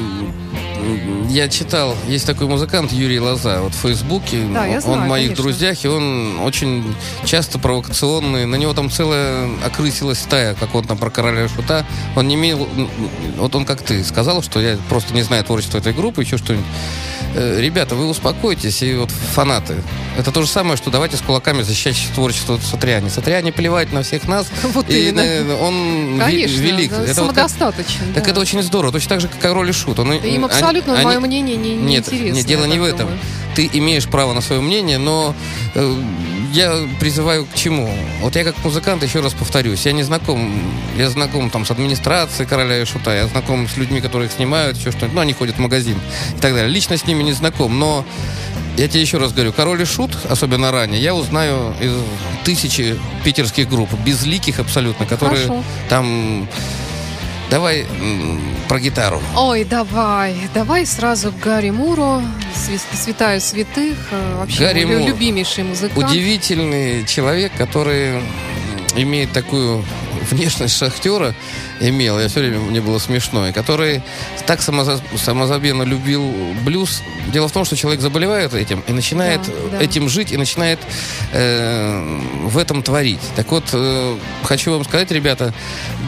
я 1.28 1.48
читал, 1.48 1.94
есть 2.08 2.26
такой 2.26 2.46
музыкант 2.46 2.92
Юрий 2.92 3.20
Лоза, 3.20 3.60
вот 3.60 3.72
в 3.72 3.78
Фейсбуке, 3.78 4.42
да, 4.52 4.66
я 4.66 4.80
знаю, 4.80 4.98
он 4.98 5.04
в 5.04 5.08
моих 5.08 5.28
конечно. 5.28 5.42
друзьях, 5.42 5.84
и 5.84 5.88
он 5.88 6.40
очень 6.40 6.94
часто 7.24 7.58
провокационный, 7.58 8.46
на 8.46 8.56
него 8.56 8.74
там 8.74 8.90
целая 8.90 9.48
окрысилась 9.64 10.18
стая, 10.18 10.54
как 10.54 10.74
он 10.74 10.84
там 10.84 10.98
про 10.98 11.10
короля 11.10 11.48
шута, 11.48 11.86
он 12.16 12.28
не 12.28 12.34
имел, 12.34 12.68
вот 13.36 13.54
он 13.54 13.64
как 13.64 13.82
ты 13.82 14.02
сказал, 14.04 14.42
что 14.42 14.60
я 14.60 14.76
просто 14.88 15.14
не 15.14 15.22
знаю 15.22 15.44
творчество 15.44 15.78
этой 15.78 15.92
группы, 15.92 16.22
еще 16.22 16.36
что-нибудь. 16.36 16.66
Э, 17.34 17.60
ребята, 17.60 17.94
вы 17.94 18.08
успокойтесь, 18.08 18.82
и 18.82 18.94
вот 18.94 19.10
фанаты. 19.10 19.76
Это 20.18 20.32
то 20.32 20.42
же 20.42 20.48
самое, 20.48 20.76
что 20.76 20.90
давайте 20.90 21.16
с 21.16 21.20
кулаками 21.20 21.62
защищать 21.62 21.96
творчество 22.14 22.58
Сатриани. 22.58 23.08
Сатриани 23.08 23.50
плевать 23.50 23.92
на 23.92 24.02
всех 24.02 24.26
нас. 24.26 24.48
Вот 24.70 24.88
и, 24.90 25.08
именно. 25.08 25.56
Он 25.56 26.18
Конечно, 26.18 26.60
велик. 26.60 26.90
Да, 26.90 27.04
это 27.04 27.14
самодостаточен. 27.14 27.98
Вот 27.98 28.06
как, 28.06 28.14
да. 28.14 28.20
Так 28.20 28.28
это 28.30 28.40
очень 28.40 28.62
здорово. 28.62 28.92
Точно 28.92 29.08
так 29.08 29.20
же, 29.20 29.28
как 29.28 29.38
король 29.40 29.68
и 29.68 29.72
шут. 29.72 29.98
Он, 29.98 30.12
Им 30.12 30.44
абсолютно 30.44 30.94
они, 30.94 31.04
мое 31.04 31.20
мнение 31.20 31.56
не, 31.56 31.76
не 31.76 31.94
нет, 31.94 32.06
интересно. 32.06 32.36
Нет, 32.36 32.46
дело 32.46 32.64
не 32.64 32.78
в 32.78 32.84
этом. 32.84 33.06
Думаю. 33.06 33.18
Ты 33.54 33.70
имеешь 33.72 34.06
право 34.06 34.32
на 34.32 34.40
свое 34.40 34.60
мнение, 34.60 34.98
но 34.98 35.34
э, 35.74 36.02
я 36.52 36.88
призываю 36.98 37.46
к 37.46 37.54
чему? 37.54 37.92
Вот 38.20 38.36
я 38.36 38.44
как 38.44 38.62
музыкант, 38.64 39.02
еще 39.02 39.20
раз 39.20 39.32
повторюсь, 39.34 39.86
я 39.86 39.92
не 39.92 40.02
знаком, 40.02 40.52
я 40.96 41.08
знаком 41.10 41.50
там 41.50 41.64
с 41.64 41.70
администрацией 41.70 42.48
короля 42.48 42.80
и 42.80 42.84
шута, 42.84 43.14
я 43.14 43.26
знаком 43.26 43.68
с 43.68 43.76
людьми, 43.76 44.00
которые 44.00 44.28
их 44.28 44.32
снимают, 44.32 44.76
еще 44.76 44.90
что-нибудь, 44.90 45.14
ну, 45.14 45.20
они 45.20 45.32
ходят 45.32 45.56
в 45.56 45.58
магазин 45.60 45.98
и 46.36 46.40
так 46.40 46.54
далее. 46.54 46.68
Лично 46.68 46.96
с 46.96 47.06
ними 47.06 47.22
не 47.22 47.32
знаком, 47.32 47.78
но 47.78 48.04
я 48.76 48.88
тебе 48.88 49.00
еще 49.00 49.18
раз 49.18 49.32
говорю, 49.32 49.52
король 49.52 49.82
и 49.82 49.84
шут, 49.84 50.16
особенно 50.28 50.70
ранее, 50.70 51.02
я 51.02 51.14
узнаю 51.14 51.74
из 51.80 51.92
тысячи 52.44 52.98
питерских 53.24 53.68
групп, 53.68 53.92
безликих 54.04 54.58
абсолютно, 54.58 55.06
которые 55.06 55.46
Хорошо. 55.46 55.64
там 55.88 56.48
Давай 57.50 57.84
про 58.68 58.78
гитару. 58.78 59.20
Ой, 59.36 59.64
давай. 59.64 60.36
Давай 60.54 60.86
сразу 60.86 61.32
к 61.32 61.38
Гарри 61.40 61.70
Муру, 61.70 62.22
святая 62.94 63.40
святых, 63.40 63.98
э, 64.12 64.36
вообще 64.38 64.60
Гарри 64.60 64.84
Мур. 64.84 65.08
любимейший 65.08 65.64
музыкант. 65.64 65.98
Удивительный 65.98 67.04
человек, 67.06 67.52
который 67.58 68.20
имеет 68.96 69.32
такую 69.32 69.84
внешность 70.30 70.76
шахтера 70.76 71.34
имел, 71.80 72.18
я 72.20 72.28
все 72.28 72.40
время, 72.40 72.58
мне 72.60 72.80
было 72.80 72.98
смешно, 72.98 73.48
и 73.48 73.52
который 73.52 74.02
так 74.46 74.60
самозабвенно 74.62 75.82
любил 75.82 76.24
блюз. 76.64 77.02
Дело 77.32 77.48
в 77.48 77.52
том, 77.52 77.64
что 77.64 77.76
человек 77.76 78.00
заболевает 78.00 78.54
этим 78.54 78.82
и 78.86 78.92
начинает 78.92 79.42
да, 79.42 79.78
да. 79.78 79.84
этим 79.84 80.08
жить, 80.08 80.32
и 80.32 80.36
начинает 80.36 80.78
э, 81.32 82.20
в 82.44 82.58
этом 82.58 82.82
творить. 82.82 83.20
Так 83.36 83.50
вот, 83.50 83.64
э, 83.72 84.18
хочу 84.44 84.72
вам 84.72 84.84
сказать, 84.84 85.10
ребята, 85.10 85.54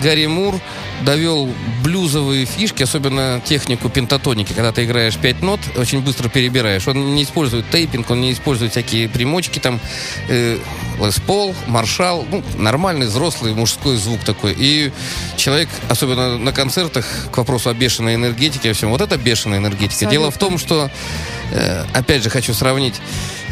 Гарри 0.03 0.27
Мур 0.27 0.61
довел 1.03 1.53
блюзовые 1.83 2.45
фишки, 2.45 2.83
особенно 2.83 3.41
технику 3.45 3.89
пентатоники, 3.89 4.53
когда 4.53 4.73
ты 4.73 4.85
играешь 4.85 5.17
пять 5.17 5.43
нот, 5.43 5.61
очень 5.77 6.01
быстро 6.01 6.29
перебираешь. 6.29 6.87
Он 6.87 7.15
не 7.15 7.25
использует 7.25 7.69
тейпинг, 7.71 8.11
он 8.11 8.21
не 8.21 8.33
использует 8.33 8.73
всякие 8.73 9.09
примочки, 9.09 9.59
там, 9.59 9.81
э, 10.29 10.59
Лес 11.01 11.19
Пол, 11.21 11.55
Маршал, 11.67 12.25
ну, 12.31 12.43
нормальный, 12.57 13.07
взрослый, 13.07 13.55
мужской 13.55 13.97
звук 13.97 14.21
такой. 14.25 14.55
И 14.57 14.93
человек, 15.37 15.62
особенно 15.89 16.39
на 16.39 16.53
концертах, 16.53 17.07
к 17.31 17.37
вопросу 17.37 17.71
о 17.71 17.75
бешеной 17.75 18.15
энергетике, 18.15 18.71
о 18.71 18.75
всем, 18.75 18.91
вот 18.91 19.01
это 19.01 19.17
бешеная 19.17 19.59
энергетика. 19.59 20.07
Абсолютно. 20.07 20.11
Дело 20.11 20.31
в 20.31 20.39
том, 20.39 20.59
что, 20.59 20.91
э, 21.53 21.85
опять 21.93 22.23
же, 22.23 22.31
хочу 22.31 22.55
сравнить 22.55 23.01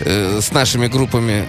э, 0.01 0.41
с 0.41 0.53
нашими 0.53 0.87
группами 0.87 1.47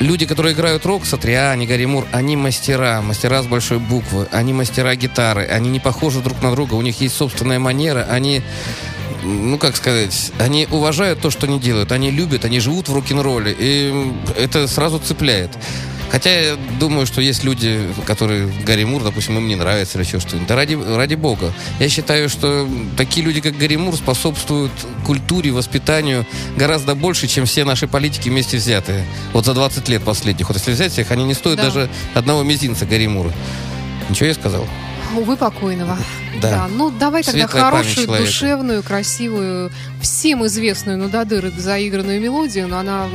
люди, 0.00 0.26
которые 0.26 0.54
играют 0.54 0.84
рок, 0.84 1.06
Сатриани, 1.06 1.66
Гарри 1.66 1.84
Мур, 1.84 2.06
они 2.12 2.36
мастера, 2.36 3.00
мастера 3.02 3.42
с 3.42 3.46
большой 3.46 3.78
буквы, 3.78 4.26
они 4.32 4.52
мастера 4.52 4.94
гитары, 4.94 5.46
они 5.46 5.70
не 5.70 5.80
похожи 5.80 6.20
друг 6.20 6.42
на 6.42 6.50
друга, 6.50 6.74
у 6.74 6.82
них 6.82 7.00
есть 7.00 7.16
собственная 7.16 7.58
манера, 7.58 8.06
они 8.10 8.42
ну, 9.24 9.56
как 9.56 9.76
сказать, 9.76 10.32
они 10.38 10.66
уважают 10.68 11.20
то, 11.20 11.30
что 11.30 11.46
они 11.46 11.60
делают, 11.60 11.92
они 11.92 12.10
любят, 12.10 12.44
они 12.44 12.58
живут 12.58 12.88
в 12.88 12.94
рок-н-ролле, 12.94 13.54
и 13.56 14.12
это 14.36 14.66
сразу 14.66 14.98
цепляет. 14.98 15.50
Хотя 16.12 16.30
я 16.30 16.56
думаю, 16.78 17.06
что 17.06 17.22
есть 17.22 17.42
люди, 17.42 17.88
которые 18.06 18.52
Гарри 18.66 18.84
Мур, 18.84 19.02
допустим, 19.02 19.38
им 19.38 19.48
не 19.48 19.56
нравится 19.56 19.96
или 19.96 20.04
еще 20.04 20.20
что-нибудь. 20.20 20.46
Да 20.46 20.54
ради, 20.54 20.74
ради 20.74 21.14
бога. 21.14 21.50
Я 21.80 21.88
считаю, 21.88 22.28
что 22.28 22.68
такие 22.98 23.24
люди, 23.24 23.40
как 23.40 23.56
Гарри 23.56 23.76
Мур, 23.76 23.96
способствуют 23.96 24.72
культуре, 25.06 25.52
воспитанию 25.52 26.26
гораздо 26.54 26.94
больше, 26.94 27.28
чем 27.28 27.46
все 27.46 27.64
наши 27.64 27.88
политики 27.88 28.28
вместе 28.28 28.58
взятые. 28.58 29.06
Вот 29.32 29.46
за 29.46 29.54
20 29.54 29.88
лет 29.88 30.02
последних. 30.02 30.48
Вот 30.48 30.58
если 30.58 30.72
взять 30.72 30.92
всех, 30.92 31.10
они 31.12 31.24
не 31.24 31.32
стоят 31.32 31.56
Да. 31.56 31.64
даже 31.64 31.88
одного 32.12 32.42
мизинца 32.42 32.84
Гарри 32.84 33.06
Мура. 33.06 33.32
Ничего 34.10 34.26
я 34.26 34.34
сказал? 34.34 34.66
Увы, 35.16 35.36
покойного. 35.36 35.96
Да. 36.42 36.68
Ну, 36.70 36.90
давай 36.90 37.22
тогда 37.22 37.46
Светлая 37.48 37.70
память 37.70 37.94
хорошую, 37.94 38.18
душевную, 38.18 38.82
красивую, 38.82 39.70
всем 40.02 40.44
известную, 40.46 40.98
ну, 40.98 41.08
до 41.08 41.24
дыры 41.24 41.50
заигранную 41.56 42.20
мелодию, 42.20 42.68
но 42.68 42.78
она 42.78 43.08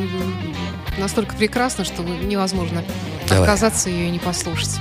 настолько 0.98 1.36
прекрасна, 1.36 1.84
что 1.84 2.04
невозможно 2.04 2.84
Давай. 3.28 3.44
отказаться 3.44 3.90
ее 3.90 4.08
и 4.08 4.12
не 4.12 4.20
послушать. 4.20 4.80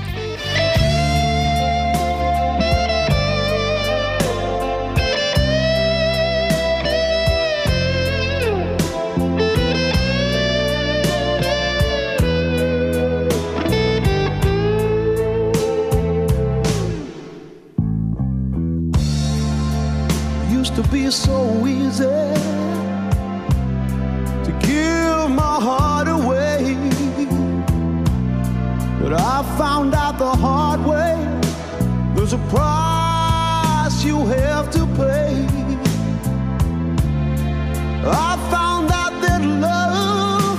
used 20.53 20.75
to 20.75 20.83
be 20.91 21.11
so 21.11 21.67
easy 21.67 22.56
found 29.57 29.95
out 29.95 30.19
the 30.19 30.35
hard 30.45 30.85
way 30.85 31.15
there's 32.15 32.33
a 32.33 32.39
price 32.49 34.05
you 34.05 34.19
have 34.27 34.71
to 34.71 34.87
pay. 34.97 35.47
I 38.09 38.37
found 38.51 38.91
out 38.91 39.15
that 39.23 39.43
love 39.67 40.59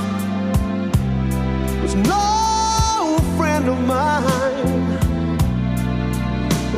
was 1.82 1.95
no 1.95 3.17
friend 3.38 3.67
of 3.67 3.80
mine. 3.93 4.97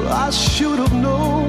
I 0.08 0.30
should 0.32 0.80
have 0.80 0.94
known 0.94 1.49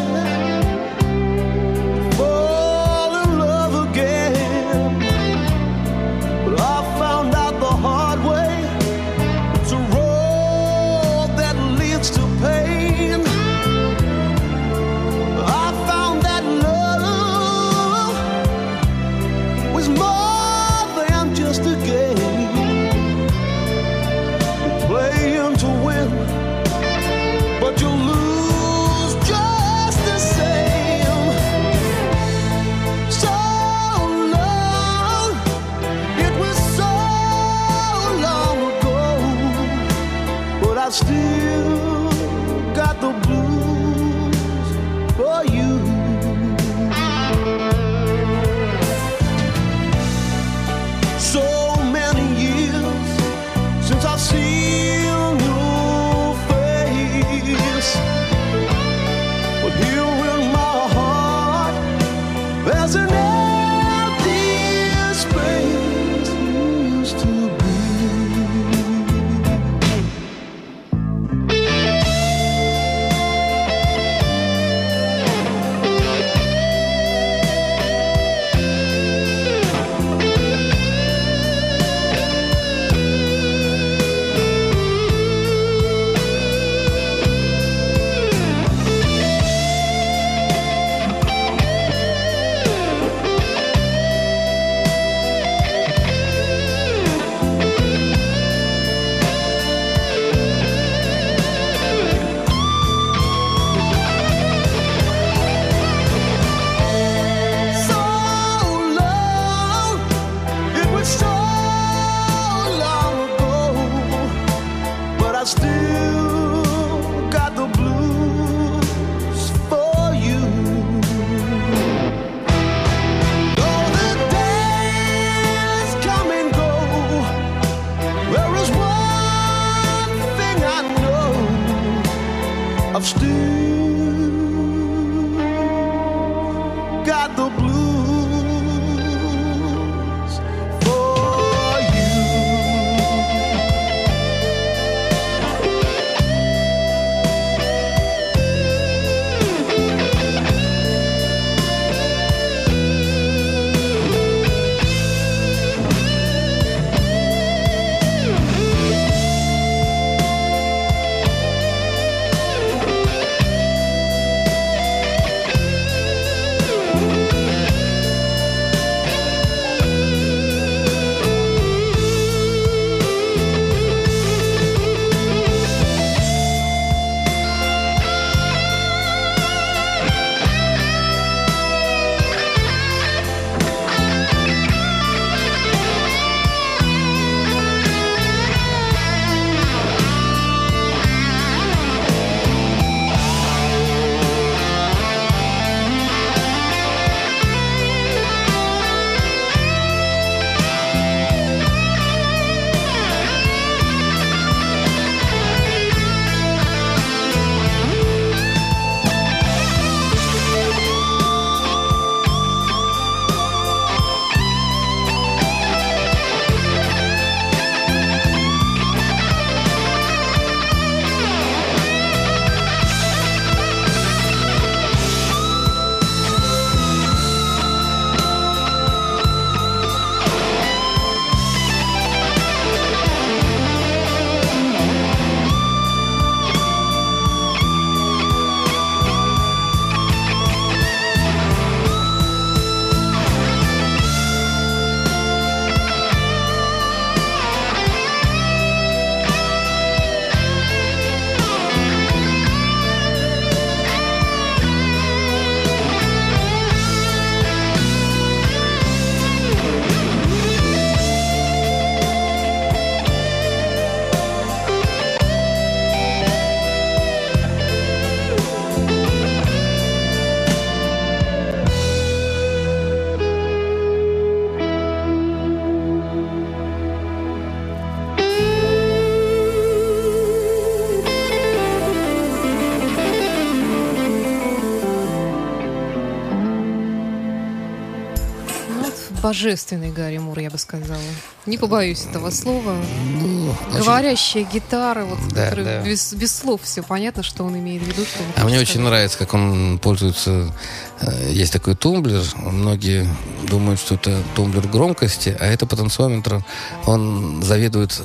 божественный 289.35 289.91
Гарри 289.91 290.17
Мур, 290.17 290.37
я 290.39 290.49
бы 290.49 290.57
сказала. 290.57 290.99
Не 291.45 291.57
побоюсь 291.57 292.03
этого 292.05 292.31
слова. 292.31 292.75
Ну, 293.21 293.49
очень- 293.69 293.79
Говорящая 293.79 294.43
гитара, 294.43 295.05
вот, 295.05 295.19
Да, 295.29 295.45
которая 295.45 295.79
да. 295.81 295.87
Без, 295.89 296.13
без 296.13 296.35
слов 296.35 296.61
все 296.63 296.83
понятно, 296.83 297.23
что 297.23 297.45
он 297.45 297.57
имеет 297.57 297.81
в 297.81 297.87
виду. 297.87 298.03
Что 298.03 298.19
А 298.35 298.43
мне 298.43 298.55
хочет 298.57 298.61
очень 298.61 298.65
сказать. 298.73 298.85
нравится, 298.89 299.17
как 299.17 299.33
он 299.33 299.79
пользуется. 299.79 300.53
э, 300.99 301.31
Есть 301.31 301.53
такой 301.53 301.75
тумблер. 301.75 302.21
Многие 302.35 303.07
думают, 303.49 303.79
что 303.79 303.95
это 303.95 304.21
тумблер 304.35 304.67
громкости, 304.67 305.35
а 305.39 305.45
это 305.45 305.65
потенциометр. 305.65 306.43
Он 306.85 307.41
заведует, 307.41 307.97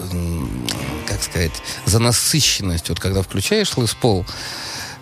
как 1.08 1.20
сказать, 1.24 1.52
за 1.86 1.98
насыщенность. 1.98 2.88
Вот 2.88 3.00
когда 3.00 3.22
включаешь 3.22 3.76
лыс-пол 3.76 4.24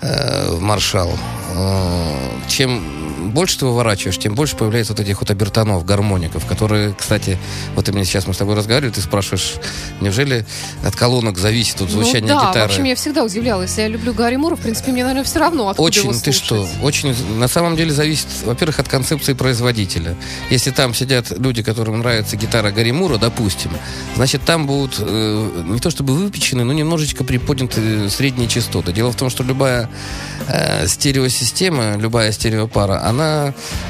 э, 0.00 0.50
в 0.52 0.60
маршал, 0.62 1.10
э, 1.54 2.30
чем 2.48 3.03
больше 3.30 3.58
ты 3.58 3.66
выворачиваешь, 3.66 4.18
тем 4.18 4.34
больше 4.34 4.56
появляется 4.56 4.92
вот 4.92 5.00
этих 5.00 5.20
вот 5.20 5.30
обертонов, 5.30 5.84
гармоников, 5.84 6.46
которые, 6.46 6.94
кстати, 6.94 7.38
вот 7.74 7.88
именно 7.88 8.04
сейчас 8.04 8.26
мы 8.26 8.34
с 8.34 8.38
тобой 8.38 8.54
разговаривали, 8.54 8.92
ты 8.92 9.00
спрашиваешь, 9.00 9.54
неужели 10.00 10.44
от 10.84 10.96
колонок 10.96 11.38
зависит 11.38 11.80
вот 11.80 11.90
звучание 11.90 12.34
ну, 12.34 12.40
да, 12.40 12.48
гитары? 12.48 12.66
вообще 12.66 12.82
меня 12.82 12.96
всегда 12.96 13.24
удивляло. 13.24 13.62
Если 13.62 13.82
я 13.82 13.88
люблю 13.88 14.12
Гарри 14.12 14.36
Мура, 14.36 14.56
в 14.56 14.60
принципе, 14.60 14.92
мне, 14.92 15.02
наверное, 15.02 15.24
все 15.24 15.38
равно, 15.38 15.68
откуда 15.68 15.86
Очень, 15.86 16.10
его 16.10 16.20
ты 16.20 16.32
что, 16.32 16.68
очень, 16.82 17.14
на 17.36 17.48
самом 17.48 17.76
деле 17.76 17.92
зависит, 17.92 18.26
во-первых, 18.44 18.78
от 18.80 18.88
концепции 18.88 19.32
производителя. 19.32 20.16
Если 20.50 20.70
там 20.70 20.94
сидят 20.94 21.30
люди, 21.30 21.62
которым 21.62 21.98
нравится 22.00 22.36
гитара 22.36 22.70
Гарри 22.70 22.90
Мура, 22.90 23.18
допустим, 23.18 23.70
значит, 24.16 24.42
там 24.42 24.66
будут 24.66 24.96
э, 24.98 25.62
не 25.66 25.78
то 25.78 25.90
чтобы 25.90 26.14
выпечены, 26.14 26.64
но 26.64 26.72
немножечко 26.72 27.24
приподняты 27.24 28.10
средние 28.10 28.48
частоты. 28.48 28.92
Дело 28.92 29.12
в 29.12 29.16
том, 29.16 29.30
что 29.30 29.42
любая 29.42 29.88
э, 30.48 30.86
стереосистема, 30.86 31.96
любая 31.96 32.32
стереопара, 32.32 33.04
она 33.04 33.13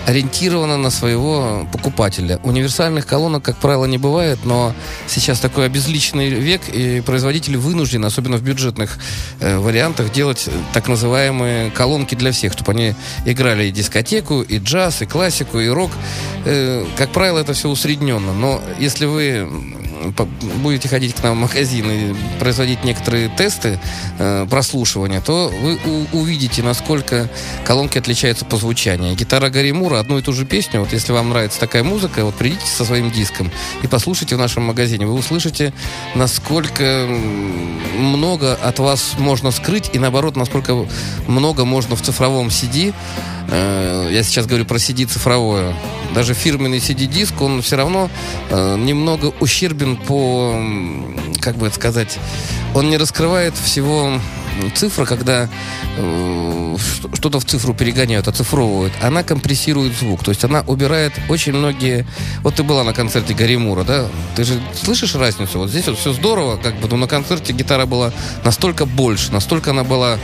ориентирована 0.06 0.76
на 0.76 0.90
своего 0.90 1.66
покупателя. 1.72 2.38
Универсальных 2.42 3.06
колонок, 3.06 3.42
как 3.42 3.56
правило, 3.56 3.84
не 3.84 3.98
бывает, 3.98 4.40
но 4.44 4.74
сейчас 5.06 5.40
такой 5.40 5.66
обезличенный 5.66 6.28
век, 6.28 6.62
и 6.68 7.00
производители 7.00 7.56
вынуждены, 7.56 8.06
особенно 8.06 8.36
в 8.36 8.42
бюджетных 8.42 8.98
э, 9.40 9.58
вариантах, 9.58 10.12
делать 10.12 10.48
так 10.72 10.88
называемые 10.88 11.70
колонки 11.70 12.14
для 12.14 12.32
всех, 12.32 12.52
чтобы 12.52 12.72
они 12.72 12.94
играли 13.24 13.66
и 13.66 13.70
дискотеку, 13.70 14.42
и 14.42 14.58
джаз, 14.58 15.02
и 15.02 15.06
классику, 15.06 15.60
и 15.60 15.68
рок. 15.68 15.90
Э, 16.44 16.84
как 16.96 17.10
правило, 17.10 17.38
это 17.38 17.52
все 17.52 17.68
усредненно. 17.68 18.32
Но 18.32 18.60
если 18.78 19.06
вы 19.06 19.48
будете 20.62 20.88
ходить 20.88 21.14
к 21.14 21.22
нам 21.22 21.36
в 21.36 21.40
магазин 21.40 21.90
и 21.90 22.14
производить 22.38 22.84
некоторые 22.84 23.28
тесты 23.28 23.78
э, 24.18 24.46
прослушивания, 24.48 25.20
то 25.20 25.48
вы 25.48 25.78
увидите, 26.12 26.62
насколько 26.62 27.28
колонки 27.64 27.98
отличаются 27.98 28.44
по 28.44 28.56
звучанию. 28.56 29.14
Гитара 29.14 29.50
Гарри 29.50 29.72
Мура, 29.72 29.98
одну 29.98 30.18
и 30.18 30.22
ту 30.22 30.32
же 30.32 30.44
песню, 30.44 30.80
вот 30.80 30.92
если 30.92 31.12
вам 31.12 31.30
нравится 31.30 31.60
такая 31.60 31.82
музыка, 31.82 32.24
вот 32.24 32.34
придите 32.34 32.66
со 32.66 32.84
своим 32.84 33.10
диском 33.10 33.50
и 33.82 33.86
послушайте 33.86 34.36
в 34.36 34.38
нашем 34.38 34.64
магазине. 34.64 35.06
Вы 35.06 35.14
услышите, 35.14 35.72
насколько 36.14 37.06
много 37.98 38.54
от 38.54 38.78
вас 38.78 39.14
можно 39.18 39.50
скрыть 39.50 39.90
и, 39.92 39.98
наоборот, 39.98 40.36
насколько 40.36 40.86
много 41.26 41.64
можно 41.64 41.96
в 41.96 42.02
цифровом 42.02 42.48
CD 42.48 42.92
Э, 43.48 44.08
я 44.10 44.22
сейчас 44.22 44.46
говорю 44.46 44.64
про 44.64 44.76
CD 44.76 45.06
цифровое, 45.06 45.74
даже 46.14 46.34
фирменный 46.34 46.78
CD-диск, 46.78 47.40
он 47.40 47.62
все 47.62 47.76
равно 47.76 48.10
э, 48.50 48.76
немного 48.76 49.32
ущербен 49.40 49.96
по, 49.96 50.54
как 51.40 51.56
бы 51.56 51.66
это 51.66 51.76
сказать, 51.76 52.18
он 52.74 52.90
не 52.90 52.96
раскрывает 52.96 53.54
всего 53.56 54.20
цифры, 54.74 55.06
когда 55.06 55.48
э, 55.96 56.76
что-то 57.14 57.40
в 57.40 57.44
цифру 57.44 57.74
перегоняют, 57.74 58.28
оцифровывают, 58.28 58.92
она 59.02 59.22
компрессирует 59.22 59.94
звук. 59.94 60.22
То 60.24 60.30
есть 60.30 60.44
она 60.44 60.62
убирает 60.66 61.12
очень 61.28 61.52
многие... 61.52 62.06
Вот 62.42 62.54
ты 62.56 62.62
была 62.62 62.84
на 62.84 62.92
концерте 62.92 63.34
Гарри 63.34 63.56
Мура, 63.56 63.84
да? 63.84 64.06
Ты 64.36 64.44
же 64.44 64.60
слышишь 64.74 65.14
разницу? 65.14 65.58
Вот 65.58 65.70
здесь 65.70 65.86
вот 65.86 65.98
все 65.98 66.12
здорово, 66.12 66.56
как 66.56 66.76
бы, 66.80 66.88
но 66.88 66.96
на 66.96 67.06
концерте 67.06 67.52
гитара 67.52 67.86
была 67.86 68.12
настолько 68.44 68.86
больше, 68.86 69.32
настолько 69.32 69.70
она 69.70 69.84
была 69.84 70.18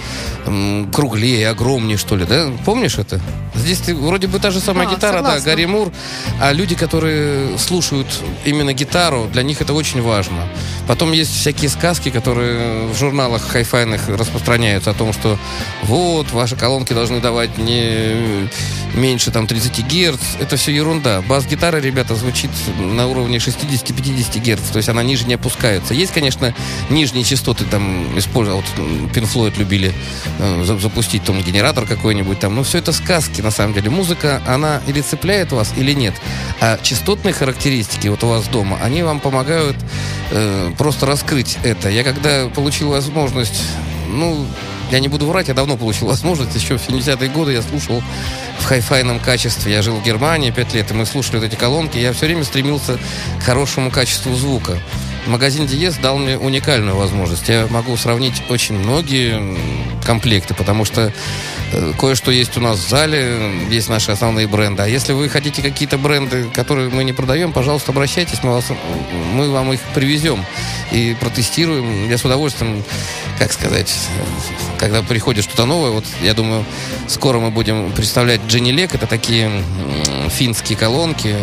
м, 0.47 0.91
круглее, 0.93 1.49
огромнее, 1.49 1.97
что 1.97 2.17
ли, 2.17 2.25
да? 2.25 2.49
Помнишь 2.65 2.99
это? 2.99 3.21
Здесь 3.55 3.79
ты, 3.79 3.95
вроде 3.95 4.27
бы 4.27 4.39
та 4.39 4.51
же 4.51 4.61
самая 4.61 4.87
Да, 4.89 4.95
гитара, 4.95 5.17
согласна. 5.19 5.41
да, 5.41 5.45
Гарри 5.45 5.65
Мур, 5.67 5.93
а 6.41 6.53
люди, 6.53 6.75
которые 6.75 7.59
слушают 7.59 8.07
именно 8.45 8.73
гитару, 8.73 9.29
для 9.33 9.43
них 9.43 9.61
это 9.61 9.73
очень 9.75 10.03
важно. 10.03 10.49
Потом 10.87 11.13
есть 11.13 11.35
всякие 11.35 11.69
сказки, 11.71 12.11
которые 12.11 12.87
в 12.89 12.97
журналах 12.99 13.43
хайфайных 13.47 14.09
распространяются 14.21 14.91
о 14.91 14.95
том, 14.95 15.13
что 15.13 15.39
вот, 15.83 16.31
ваши 16.31 16.57
колонки 16.57 16.93
должны 16.93 17.21
давать 17.21 17.59
не 17.59 18.49
меньше 18.95 19.31
там 19.31 19.47
30 19.47 19.87
Гц. 19.87 20.21
Это 20.41 20.57
все 20.57 20.73
ерунда. 20.73 21.23
Бас-гитара, 21.23 21.79
ребята, 21.79 22.15
звучит 22.15 22.51
на 22.79 23.07
уровне 23.07 23.39
60-50 23.39 24.41
Гц. 24.41 24.71
То 24.73 24.77
есть 24.79 24.89
она 24.89 25.03
ниже 25.03 25.27
не 25.27 25.35
опускается. 25.35 25.95
Есть, 25.95 26.13
конечно, 26.13 26.55
нижние 26.89 27.25
частоты 27.25 27.65
там 27.65 28.19
использовать. 28.19 28.65
Вот 28.77 28.87
Pink 29.15 29.59
любили 29.59 29.93
э, 30.39 30.65
за- 30.65 30.79
запустить 30.79 31.25
там 31.25 31.41
генератор 31.43 31.87
какой-нибудь 31.87 32.39
там. 32.39 32.55
Но 32.55 32.63
все 32.63 32.79
это 32.79 32.93
сказки, 32.93 33.41
на 33.41 33.51
самом 33.51 33.75
деле. 33.75 33.91
Музыка, 33.91 34.43
она 34.47 34.81
или 34.87 35.01
цепляет 35.01 35.53
вас, 35.53 35.73
или 35.77 35.93
нет. 35.93 36.15
А 36.61 36.79
частотные 36.83 37.33
характеристики 37.33 38.09
вот 38.09 38.23
у 38.25 38.29
вас 38.29 38.47
дома, 38.49 38.79
они 38.83 39.03
вам 39.03 39.21
помогают 39.21 39.77
э, 40.31 40.73
просто 40.77 41.07
раскрыть 41.07 41.59
это. 41.63 41.89
Я 41.89 42.05
когда 42.05 42.49
получил 42.49 42.91
возможность, 42.91 43.63
ну, 44.11 44.47
я 44.91 45.01
не 45.01 45.09
буду 45.09 45.27
врать, 45.27 45.49
я 45.49 45.55
давно 45.55 45.77
получил 45.77 46.09
возможность, 46.09 46.55
еще 46.55 46.77
в 46.77 46.89
70-е 46.89 47.29
годы 47.31 47.53
я 47.53 47.63
слушал 47.63 48.03
в 48.59 48.65
хай-файном 48.65 49.21
качестве. 49.21 49.73
Я 49.73 49.83
жил 49.83 49.97
в 49.97 50.05
Германии 50.05 50.51
5 50.51 50.75
лет, 50.75 50.91
и 50.91 50.95
мы 50.95 51.07
слушали 51.07 51.37
вот 51.37 51.45
эти 51.45 51.57
колонки. 51.57 51.99
Я 51.99 52.13
все 52.13 52.27
время 52.27 52.45
стремился 52.45 52.99
к 53.39 53.43
хорошему 53.43 53.91
качеству 53.91 54.35
звука. 54.35 54.79
Магазин 55.27 55.67
Диез 55.67 55.97
дал 55.97 56.19
мне 56.19 56.39
уникальную 56.39 56.97
возможность. 56.97 57.49
Я 57.49 57.67
могу 57.71 57.97
сравнить 57.97 58.43
очень 58.49 58.75
многие 58.75 59.59
комплекты, 60.05 60.55
потому 60.55 60.85
что 60.85 61.13
кое-что 61.99 62.31
есть 62.31 62.57
у 62.57 62.61
нас 62.61 62.79
в 62.79 62.89
зале, 62.89 63.39
есть 63.71 63.89
наши 63.89 64.11
основные 64.11 64.47
бренды. 64.47 64.83
А 64.83 64.87
если 64.87 65.13
вы 65.13 65.29
хотите 65.29 65.63
какие-то 65.63 65.99
бренды, 65.99 66.45
которые 66.55 66.89
мы 66.91 67.05
не 67.05 67.13
продаем, 67.13 67.53
пожалуйста, 67.53 67.93
обращайтесь, 67.93 68.43
мы, 68.43 68.53
вас, 68.53 68.65
мы 69.35 69.51
вам 69.51 69.73
их 69.73 69.81
привезем 69.95 70.45
и 70.93 71.17
протестируем. 71.21 72.09
Я 72.09 72.19
с 72.19 72.25
удовольствием, 72.25 72.83
как 73.39 73.53
сказать, 73.53 73.93
когда 74.79 75.03
приходит 75.03 75.45
что-то 75.45 75.65
новое, 75.67 75.91
вот 75.91 76.05
я 76.23 76.35
думаю, 76.35 76.65
скоро 77.09 77.39
мы 77.39 77.51
будем 77.51 77.93
представлять 77.93 78.41
Дженни 78.49 78.71
Лек, 78.73 78.95
это 78.95 79.07
такие 79.07 79.51
финские 80.31 80.77
колонки. 80.79 81.35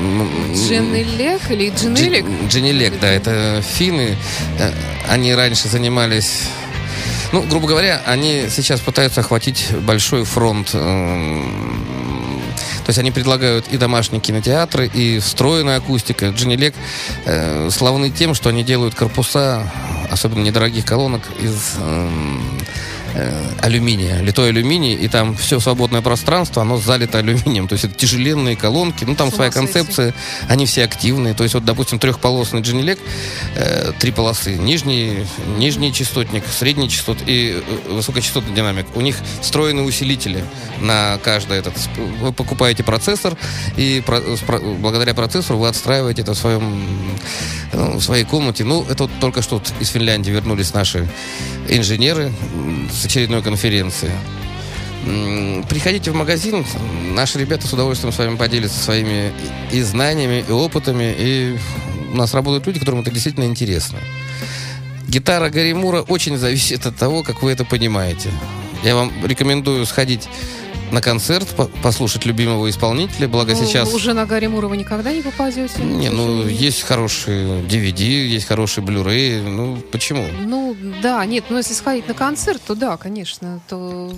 М, 0.00 0.52
Дженелек 0.54 1.50
или 1.50 1.70
Дженелик? 1.70 2.24
Дж- 2.24 2.48
Дженелек, 2.48 2.98
да, 3.00 3.08
это 3.08 3.62
финны. 3.62 4.16
Э, 4.58 4.72
Они 5.08 5.32
раньше 5.34 5.68
занимались... 5.68 6.40
Ну, 7.36 7.42
грубо 7.42 7.68
говоря, 7.68 8.00
они 8.06 8.46
сейчас 8.48 8.80
пытаются 8.80 9.20
охватить 9.20 9.68
большой 9.82 10.24
фронт. 10.24 10.70
эм, 10.72 12.40
То 12.82 12.88
есть 12.88 12.98
они 12.98 13.10
предлагают 13.10 13.68
и 13.68 13.76
домашние 13.76 14.22
кинотеатры, 14.22 14.86
и 14.86 15.18
встроенная 15.18 15.76
акустика. 15.76 16.28
Дженелек 16.28 16.74
э, 17.26 17.68
славны 17.70 18.08
тем, 18.08 18.32
что 18.32 18.48
они 18.48 18.64
делают 18.64 18.94
корпуса, 18.94 19.70
особенно 20.10 20.44
недорогих 20.44 20.86
колонок, 20.86 21.24
из 21.38 21.74
эм, 21.78 22.58
э, 22.58 22.64
алюминия, 23.60 24.20
литой 24.20 24.50
алюминий, 24.50 24.94
и 24.94 25.08
там 25.08 25.36
все 25.36 25.60
свободное 25.60 26.02
пространство, 26.02 26.62
оно 26.62 26.76
залито 26.78 27.18
алюминием. 27.18 27.68
То 27.68 27.74
есть 27.74 27.84
это 27.84 27.94
тяжеленные 27.94 28.56
колонки, 28.56 29.04
ну 29.04 29.14
там 29.14 29.30
С 29.30 29.34
своя 29.36 29.50
концепция, 29.50 30.14
они 30.48 30.66
все 30.66 30.84
активные. 30.84 31.34
То 31.34 31.42
есть 31.42 31.54
вот, 31.54 31.64
допустим, 31.64 31.98
трехполосный 31.98 32.60
Дженелек, 32.60 32.98
э, 33.54 33.92
три 33.98 34.10
полосы, 34.12 34.56
нижний, 34.56 35.24
нижний 35.58 35.92
частотник, 35.92 36.44
средний 36.46 36.88
частот 36.88 37.18
и 37.26 37.62
э, 37.86 37.92
высокочастотный 37.92 38.54
динамик. 38.54 38.86
У 38.94 39.00
них 39.00 39.16
встроенные 39.40 39.84
усилители 39.84 40.44
на 40.80 41.18
каждый 41.22 41.58
этот. 41.58 41.74
Вы 42.20 42.32
покупаете 42.32 42.82
процессор, 42.82 43.36
и 43.76 44.02
про- 44.04 44.36
с 44.36 44.40
про- 44.40 44.60
благодаря 44.60 45.14
процессору 45.14 45.58
вы 45.58 45.68
отстраиваете 45.68 46.22
это 46.22 46.34
в, 46.34 46.38
своем, 46.38 47.16
э, 47.72 47.96
в 47.98 48.02
своей 48.02 48.24
комнате. 48.24 48.64
Ну, 48.64 48.84
это 48.88 49.04
вот 49.04 49.12
только 49.20 49.42
что 49.42 49.62
из 49.80 49.88
Финляндии 49.88 50.30
вернулись 50.30 50.74
наши 50.74 51.08
инженеры 51.68 52.32
м, 52.54 52.88
с 53.06 53.08
очередной 53.08 53.40
конференции. 53.40 54.10
Приходите 55.68 56.10
в 56.10 56.14
магазин, 56.14 56.66
наши 57.14 57.38
ребята 57.38 57.64
с 57.68 57.72
удовольствием 57.72 58.12
с 58.12 58.18
вами 58.18 58.36
поделятся 58.36 58.82
своими 58.82 59.32
и 59.70 59.80
знаниями, 59.82 60.44
и 60.46 60.50
опытами, 60.50 61.14
и 61.16 61.56
у 62.12 62.16
нас 62.16 62.34
работают 62.34 62.66
люди, 62.66 62.80
которым 62.80 63.02
это 63.02 63.12
действительно 63.12 63.44
интересно. 63.44 63.98
Гитара 65.06 65.50
Гарри 65.50 65.72
Мура 65.72 66.02
очень 66.02 66.36
зависит 66.36 66.84
от 66.84 66.96
того, 66.96 67.22
как 67.22 67.42
вы 67.42 67.52
это 67.52 67.64
понимаете. 67.64 68.30
Я 68.82 68.96
вам 68.96 69.12
рекомендую 69.24 69.86
сходить 69.86 70.28
на 70.90 71.00
концерт, 71.00 71.48
по- 71.56 71.66
послушать 71.82 72.24
любимого 72.26 72.68
исполнителя, 72.70 73.28
благо 73.28 73.54
Ну, 73.54 73.64
сейчас... 73.64 73.92
Уже 73.92 74.12
на 74.12 74.26
Гарри 74.26 74.46
Мура 74.46 74.68
вы 74.68 74.76
никогда 74.76 75.12
не 75.12 75.22
попадете? 75.22 75.82
Не, 75.82 76.10
ну, 76.10 76.26
сожалению. 76.26 76.56
есть 76.56 76.82
хорошие 76.82 77.62
DVD, 77.62 78.26
есть 78.26 78.46
хорошие 78.46 78.84
Blu-ray, 78.84 79.42
ну, 79.42 79.78
почему? 79.92 80.26
Ну, 80.40 80.76
да, 81.02 81.24
нет, 81.26 81.44
ну 81.48 81.56
если 81.56 81.74
сходить 81.74 82.08
на 82.08 82.14
концерт, 82.14 82.62
то 82.66 82.74
да, 82.74 82.96
конечно, 82.96 83.60
то... 83.68 84.12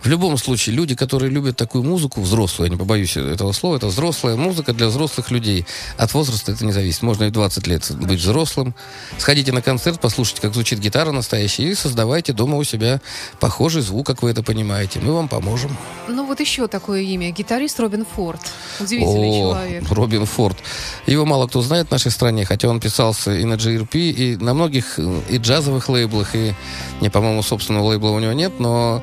В 0.00 0.08
любом 0.08 0.36
случае, 0.38 0.76
люди, 0.76 0.94
которые 0.94 1.30
любят 1.30 1.56
такую 1.56 1.84
музыку, 1.84 2.20
взрослую, 2.20 2.68
я 2.68 2.70
не 2.72 2.78
побоюсь 2.78 3.16
этого 3.16 3.52
слова, 3.52 3.76
это 3.76 3.86
взрослая 3.86 4.36
музыка 4.36 4.72
для 4.72 4.88
взрослых 4.88 5.30
людей. 5.30 5.66
От 5.96 6.12
возраста 6.14 6.52
это 6.52 6.64
не 6.64 6.72
зависит. 6.72 7.02
Можно 7.02 7.24
и 7.24 7.28
в 7.28 7.32
20 7.32 7.66
лет 7.66 7.90
быть 7.92 8.20
взрослым. 8.20 8.74
Сходите 9.18 9.52
на 9.52 9.62
концерт, 9.62 10.00
послушайте, 10.00 10.42
как 10.42 10.54
звучит 10.54 10.78
гитара 10.78 11.12
настоящая, 11.12 11.64
и 11.64 11.74
создавайте 11.74 12.32
дома 12.32 12.56
у 12.56 12.64
себя 12.64 13.00
похожий 13.38 13.82
звук, 13.82 14.06
как 14.06 14.22
вы 14.22 14.30
это 14.30 14.42
понимаете. 14.42 15.00
Мы 15.00 15.12
вам 15.12 15.28
поможем. 15.28 15.76
Ну, 16.10 16.26
вот 16.26 16.40
еще 16.40 16.66
такое 16.66 17.00
имя. 17.02 17.30
Гитарист 17.30 17.78
Робин 17.80 18.04
Форд. 18.04 18.40
Удивительный 18.80 19.30
О, 19.30 19.52
человек. 19.52 19.90
Робин 19.90 20.26
Форд. 20.26 20.58
Его 21.06 21.24
мало 21.24 21.46
кто 21.46 21.62
знает 21.62 21.88
в 21.88 21.90
нашей 21.90 22.10
стране, 22.10 22.44
хотя 22.44 22.68
он 22.68 22.80
писался 22.80 23.34
и 23.34 23.44
на 23.44 23.54
GRP, 23.54 24.10
и 24.10 24.36
на 24.36 24.54
многих 24.54 24.98
и 24.98 25.36
джазовых 25.36 25.88
лейблах, 25.88 26.34
и, 26.34 26.54
не, 27.00 27.10
по-моему, 27.10 27.42
собственного 27.42 27.88
лейбла 27.88 28.10
у 28.10 28.18
него 28.18 28.32
нет, 28.32 28.58
но 28.58 29.02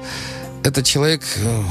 это 0.64 0.84
человек 0.84 1.24
э, 1.38 1.64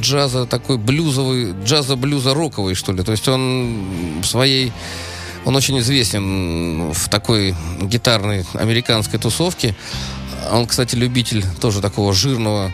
джаза 0.00 0.46
такой 0.46 0.78
блюзовый, 0.78 1.52
джаза-блюза-роковый, 1.64 2.74
что 2.74 2.92
ли. 2.92 3.02
То 3.02 3.12
есть 3.12 3.28
он 3.28 4.20
в 4.22 4.26
своей... 4.26 4.72
Он 5.44 5.56
очень 5.56 5.78
известен 5.80 6.92
в 6.92 7.08
такой 7.08 7.54
гитарной 7.80 8.44
американской 8.54 9.18
тусовке. 9.18 9.74
Он, 10.52 10.66
кстати, 10.66 10.94
любитель 10.94 11.44
тоже 11.60 11.80
такого 11.80 12.12
жирного 12.12 12.70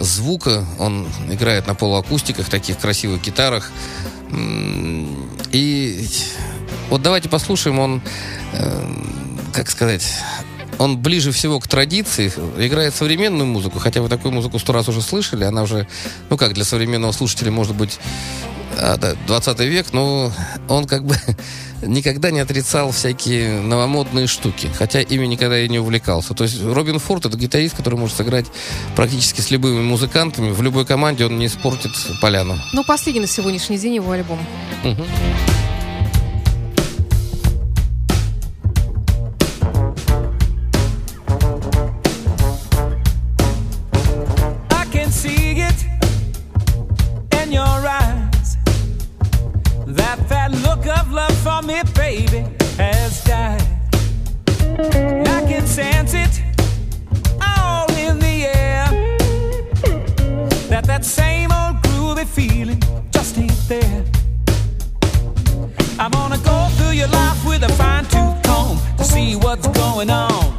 звука. 0.00 0.64
Он 0.78 1.06
играет 1.30 1.66
на 1.66 1.74
полуакустиках, 1.74 2.48
таких 2.48 2.78
красивых 2.78 3.22
гитарах. 3.22 3.70
И 5.52 6.08
вот 6.88 7.02
давайте 7.02 7.28
послушаем, 7.28 7.78
он, 7.78 8.02
э, 8.52 8.94
как 9.52 9.70
сказать, 9.70 10.06
он 10.78 10.98
ближе 10.98 11.30
всего 11.30 11.60
к 11.60 11.68
традиции, 11.68 12.32
играет 12.58 12.94
современную 12.94 13.46
музыку, 13.46 13.78
хотя 13.78 14.00
вы 14.00 14.08
такую 14.08 14.32
музыку 14.32 14.58
сто 14.58 14.72
раз 14.72 14.88
уже 14.88 15.02
слышали, 15.02 15.44
она 15.44 15.62
уже, 15.62 15.86
ну 16.30 16.38
как, 16.38 16.54
для 16.54 16.64
современного 16.64 17.12
слушателя 17.12 17.50
может 17.50 17.76
быть 17.76 17.98
а, 18.78 18.96
да, 18.96 19.14
20 19.26 19.60
век, 19.60 19.92
но 19.92 20.32
он 20.68 20.86
как 20.86 21.04
бы 21.04 21.16
никогда 21.82 22.30
не 22.30 22.40
отрицал 22.40 22.92
всякие 22.92 23.60
новомодные 23.60 24.26
штуки, 24.26 24.68
хотя 24.74 25.00
ими 25.00 25.26
никогда 25.26 25.60
и 25.60 25.68
не 25.68 25.78
увлекался. 25.78 26.34
То 26.34 26.44
есть 26.44 26.62
Робин 26.62 26.98
Форд 26.98 27.26
это 27.26 27.36
гитарист, 27.36 27.76
который 27.76 27.98
может 27.98 28.16
сыграть 28.16 28.46
практически 28.96 29.40
с 29.40 29.50
любыми 29.50 29.80
музыкантами. 29.80 30.50
В 30.50 30.62
любой 30.62 30.84
команде 30.84 31.26
он 31.26 31.38
не 31.38 31.46
испортит 31.46 31.92
поляну. 32.20 32.58
Ну, 32.72 32.84
последний 32.84 33.20
на 33.20 33.26
сегодняшний 33.26 33.78
день 33.78 33.96
его 33.96 34.12
альбом. 34.12 34.38
I 34.82 35.69
That 50.50 50.62
look 50.62 50.86
of 50.86 51.12
love 51.12 51.36
for 51.38 51.62
me, 51.62 51.80
baby, 51.94 52.44
has 52.76 53.22
died. 53.24 53.62
I 55.28 55.44
can 55.46 55.66
sense 55.66 56.14
it 56.14 56.42
all 57.40 57.90
in 57.92 58.18
the 58.18 58.46
air. 58.46 58.86
That 60.68 60.84
that 60.86 61.04
same 61.04 61.52
old 61.52 61.76
groovy 61.82 62.26
feeling 62.26 62.82
just 63.10 63.38
ain't 63.38 63.68
there. 63.68 64.04
I'm 65.98 66.10
gonna 66.10 66.38
go 66.38 66.68
through 66.76 66.92
your 66.92 67.08
life 67.08 67.44
with 67.46 67.62
a 67.62 67.72
fine 67.74 68.04
tooth 68.04 68.42
comb 68.42 68.78
to 68.96 69.04
see 69.04 69.36
what's 69.36 69.68
going 69.68 70.10
on. 70.10 70.56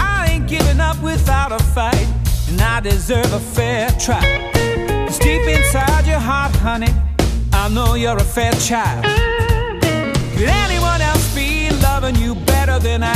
I 0.00 0.28
ain't 0.30 0.48
giving 0.48 0.80
up 0.80 1.00
without 1.02 1.52
a 1.52 1.58
fight, 1.58 2.08
and 2.48 2.60
I 2.60 2.80
deserve 2.80 3.32
a 3.32 3.40
fair 3.40 3.90
try. 3.98 4.22
It's 5.06 5.18
deep 5.18 5.46
inside 5.46 6.06
your 6.06 6.20
heart, 6.20 6.54
honey, 6.56 6.92
I 7.62 7.68
know 7.68 7.94
you're 7.94 8.16
a 8.16 8.24
fair 8.24 8.50
child. 8.54 9.04
Could 9.04 10.48
anyone 10.48 11.00
else 11.00 11.32
be 11.32 11.70
loving 11.80 12.16
you 12.16 12.34
better 12.34 12.80
than 12.80 13.04
I? 13.04 13.14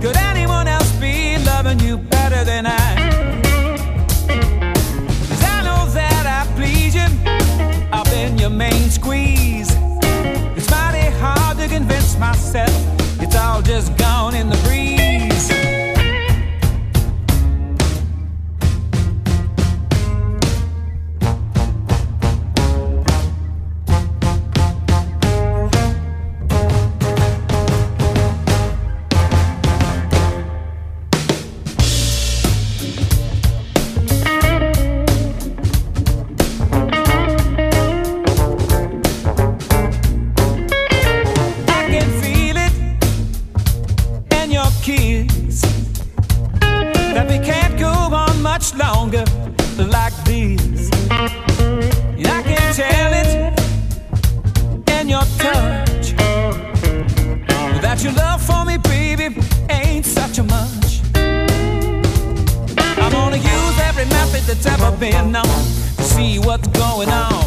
Could 0.00 0.16
anyone 0.16 0.68
else 0.68 0.92
be 1.00 1.38
loving 1.38 1.80
you 1.80 1.98
better 1.98 2.44
than 2.44 2.66
I? 2.66 2.88
'Cause 5.26 5.42
I 5.42 5.60
know 5.64 5.86
that 5.86 6.24
I 6.24 6.46
please 6.54 6.94
you. 6.94 7.08
I've 7.92 8.08
been 8.12 8.38
your 8.38 8.50
main 8.50 8.90
squeeze. 8.92 9.76
It's 10.56 10.70
mighty 10.70 11.10
hard 11.20 11.58
to 11.58 11.66
convince 11.66 12.16
myself 12.16 12.76
it's 13.20 13.34
all 13.34 13.60
just 13.60 13.96
gone 13.96 14.36
in 14.36 14.48
the 14.50 14.58
breeze. 14.58 15.50
Method 64.08 64.42
that's 64.42 64.66
ever 64.66 64.96
been 64.96 65.32
known 65.32 65.44
to 65.96 66.02
see 66.02 66.38
what's 66.38 66.68
going 66.68 67.08
on. 67.08 67.44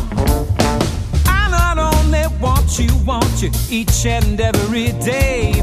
I 1.25 1.47
not 1.49 1.77
only 1.77 2.23
want 2.39 2.79
you, 2.79 2.89
want 3.05 3.41
you 3.41 3.51
each 3.69 4.05
and 4.05 4.39
every 4.39 4.91
day. 5.03 5.53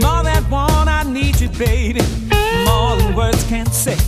More 0.00 0.22
than 0.22 0.42
one, 0.50 0.88
I 0.88 1.04
need 1.06 1.40
you, 1.40 1.48
baby, 1.50 2.02
more 2.64 2.96
than 2.96 3.14
words 3.14 3.42
can 3.44 3.66
say. 3.66 3.98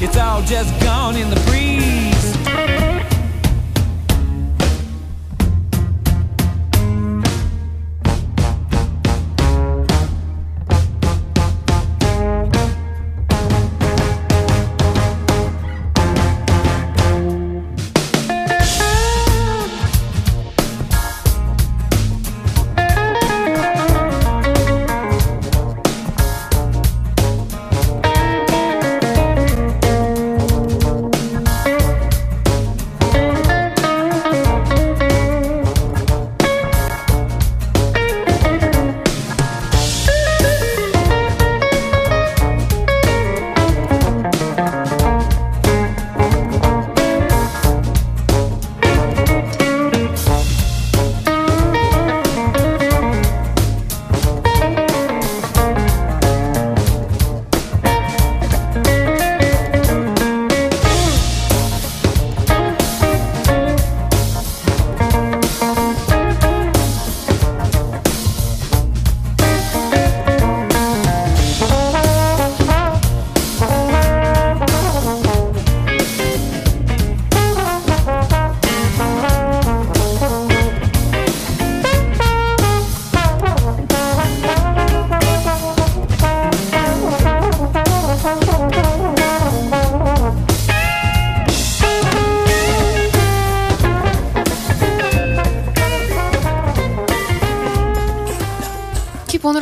It's 0.00 0.16
all 0.16 0.42
just 0.42 0.72
gone 0.80 1.16
in 1.16 1.28
the 1.28 1.40
breeze. 1.50 1.77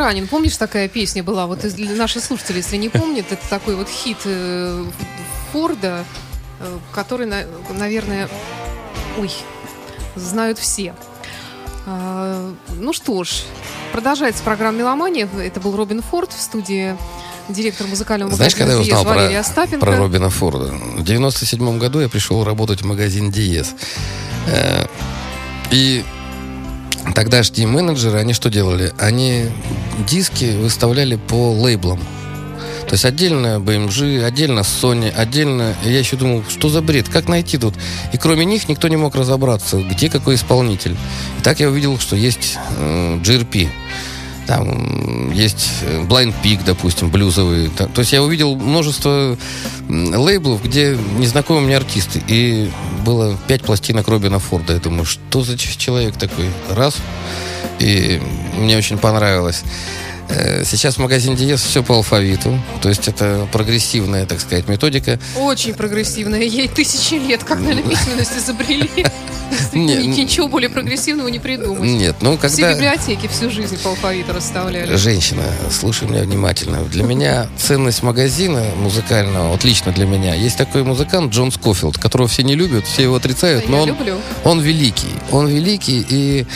Running. 0.07 0.26
Помнишь, 0.28 0.57
такая 0.57 0.88
песня 0.88 1.22
была? 1.22 1.46
Вот 1.46 1.61
для 1.61 1.94
наших 1.94 2.22
слушателей, 2.24 2.59
если 2.59 2.76
не 2.76 2.88
помнят, 2.88 3.26
это 3.30 3.42
такой 3.48 3.74
вот 3.74 3.88
хит 3.88 4.18
э, 4.24 4.84
Форда, 5.52 6.04
э, 6.61 6.78
который, 6.92 7.26
на- 7.26 7.44
наверное, 7.70 8.28
ой, 9.18 9.30
знают 10.14 10.59
все. 10.59 10.94
А, 11.86 12.52
ну 12.78 12.92
что 12.92 13.22
ж, 13.24 13.42
продолжается 13.92 14.42
программа 14.42 14.78
«Меломания». 14.78 15.28
Это 15.40 15.61
был 15.61 15.76
Робин 15.76 16.02
Форд 16.02 16.32
в 16.32 16.40
студии 16.40 16.96
директор 17.48 17.86
музыкального 17.86 18.32
Знаешь, 18.34 18.54
когда 18.54 18.72
я 18.74 18.80
узнал 18.80 19.04
«Диез» 19.04 19.14
Валерий 19.16 19.34
про, 19.34 19.40
Остапенко. 19.40 19.86
про 19.86 19.96
Робина 19.96 20.30
Форда? 20.30 20.72
В 20.72 21.04
97 21.04 21.78
году 21.78 22.00
я 22.00 22.09
пришел 22.09 22.44
работать 22.44 22.82
в 22.82 22.86
магазин 22.86 23.30
Диез. 23.30 23.74
Э, 24.48 24.86
И 25.70 26.04
тогдашние 27.17 27.67
менеджеры, 27.67 28.19
они 28.19 28.35
что 28.35 28.51
делали? 28.51 28.93
Они 28.99 29.47
диски 30.07 30.55
выставляли 30.55 31.17
по 31.17 31.51
лейблам. 31.51 31.99
То 32.87 32.93
есть 32.93 33.07
отдельно 33.07 33.57
BMG, 33.59 34.23
отдельно 34.23 34.61
Sony, 34.61 35.11
отдельно... 35.11 35.75
Я 35.83 35.99
еще 35.99 36.17
думал, 36.17 36.45
что 36.47 36.69
за 36.69 36.83
бред, 36.83 37.09
как 37.09 37.27
найти 37.27 37.57
тут? 37.57 37.75
И 38.12 38.19
кроме 38.19 38.45
них 38.45 38.69
никто 38.69 38.87
не 38.89 38.97
мог 38.97 39.14
разобраться, 39.14 39.79
где 39.79 40.11
какой 40.11 40.35
исполнитель. 40.35 40.95
И 41.39 41.43
так 41.43 41.59
я 41.59 41.71
увидел, 41.71 41.99
что 41.99 42.17
есть 42.17 42.59
э, 42.77 43.19
GRP. 43.25 43.71
Там 44.47 45.32
есть 45.32 45.68
э, 45.82 46.03
Blind 46.05 46.34
Pig, 46.42 46.61
допустим, 46.64 47.11
блюзовый. 47.11 47.68
То 47.68 47.90
есть 47.99 48.12
я 48.12 48.22
увидел 48.22 48.55
множество 48.55 49.36
лейблов, 49.88 50.62
где 50.64 50.97
незнакомые 51.18 51.66
мне 51.66 51.76
артисты. 51.76 52.22
И 52.28 52.70
было 53.05 53.36
пять 53.49 53.62
пластинок 53.62 54.07
Робина 54.09 54.38
Форда. 54.38 54.74
Я 54.74 54.78
думаю, 54.78 55.05
что 55.05 55.42
за 55.42 55.59
человек 55.59 56.16
такой? 56.16 56.47
Раз. 56.70 56.97
И 57.80 58.20
мне 58.57 58.76
очень 58.76 58.99
понравилось. 58.99 59.62
Э, 60.28 60.64
Сейчас 60.64 60.97
в 60.97 60.99
магазине 60.99 61.36
Диез 61.36 61.61
все 61.62 61.82
по 61.82 61.94
алфавиту. 61.94 62.59
То 62.82 62.88
есть 62.88 63.09
это 63.09 63.49
прогрессивная, 63.53 64.26
так 64.26 64.40
сказать, 64.40 64.68
методика. 64.68 65.18
Очень 65.36 65.74
прогрессивная. 65.74 66.42
Ей 66.42 66.68
тысячи 66.68 67.14
лет, 67.14 67.42
как, 67.44 67.61
наверное, 67.61 67.82
письменность 67.82 68.36
изобрели. 68.36 69.07
Ничего 69.72 70.49
более 70.49 70.70
прогрессивного 70.70 71.28
не 71.28 71.38
придумать. 71.38 71.82
Нет, 71.82 72.16
ну 72.20 72.36
Все 72.36 72.49
когда... 72.49 72.74
библиотеки 72.74 73.28
всю 73.28 73.51
жизнь 73.51 73.78
по 73.82 73.90
алфавиту 73.90 74.32
расставляли. 74.32 74.97
Женщина, 74.97 75.44
слушай 75.70 76.09
меня 76.09 76.22
внимательно. 76.22 76.84
Для 76.84 77.03
меня 77.03 77.49
ценность 77.57 78.03
магазина 78.03 78.62
музыкального, 78.76 79.51
вот 79.51 79.64
лично 79.64 79.92
для 79.92 80.07
меня, 80.07 80.34
есть 80.34 80.57
такой 80.57 80.82
музыкант 80.82 81.32
Джон 81.32 81.51
Скофилд, 81.51 81.99
которого 81.99 82.28
все 82.28 82.42
не 82.42 82.55
любят, 82.55 82.86
все 82.86 83.03
его 83.03 83.16
отрицают, 83.16 83.68
но 83.68 83.82
он, 83.82 83.97
он 84.44 84.61
великий. 84.61 85.12
Он 85.30 85.49
великий, 85.49 86.05
и 86.09 86.47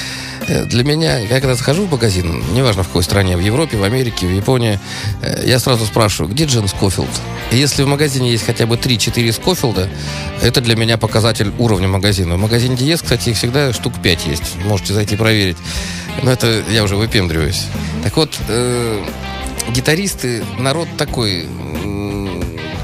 для 0.50 0.84
меня, 0.84 1.18
я 1.18 1.40
когда 1.40 1.54
захожу 1.54 1.86
в 1.86 1.90
магазин, 1.90 2.42
неважно 2.52 2.82
в 2.82 2.88
какой 2.88 3.02
стране, 3.02 3.36
в 3.36 3.40
Европе, 3.40 3.76
в 3.76 3.84
Америке, 3.84 4.26
в 4.26 4.32
Японии, 4.32 4.78
э, 5.22 5.42
я 5.46 5.58
сразу 5.58 5.86
спрашиваю, 5.86 6.32
где 6.32 6.44
Джон 6.44 6.68
Скофилд? 6.68 7.08
И 7.52 7.56
если 7.56 7.82
в 7.82 7.86
магазине 7.86 8.30
есть 8.32 8.44
хотя 8.44 8.66
бы 8.66 8.76
3-4 8.76 9.32
Скофилда, 9.32 9.88
это 10.42 10.60
для 10.60 10.76
меня 10.76 10.98
показатель 10.98 11.52
уровня 11.58 11.88
магазина. 11.88 12.34
В 12.36 12.38
магазине 12.38 12.76
Диез, 12.76 13.02
кстати, 13.02 13.30
их 13.30 13.36
всегда 13.36 13.72
штук 13.72 13.94
5 14.02 14.26
есть. 14.26 14.56
Можете 14.64 14.94
зайти 14.94 15.16
проверить. 15.16 15.56
Но 16.22 16.32
это 16.32 16.62
я 16.70 16.82
уже 16.82 16.96
выпендриваюсь. 16.96 17.66
Так 18.02 18.16
вот, 18.16 18.36
э, 18.48 19.04
гитаристы, 19.70 20.42
народ 20.58 20.88
такой, 20.96 21.46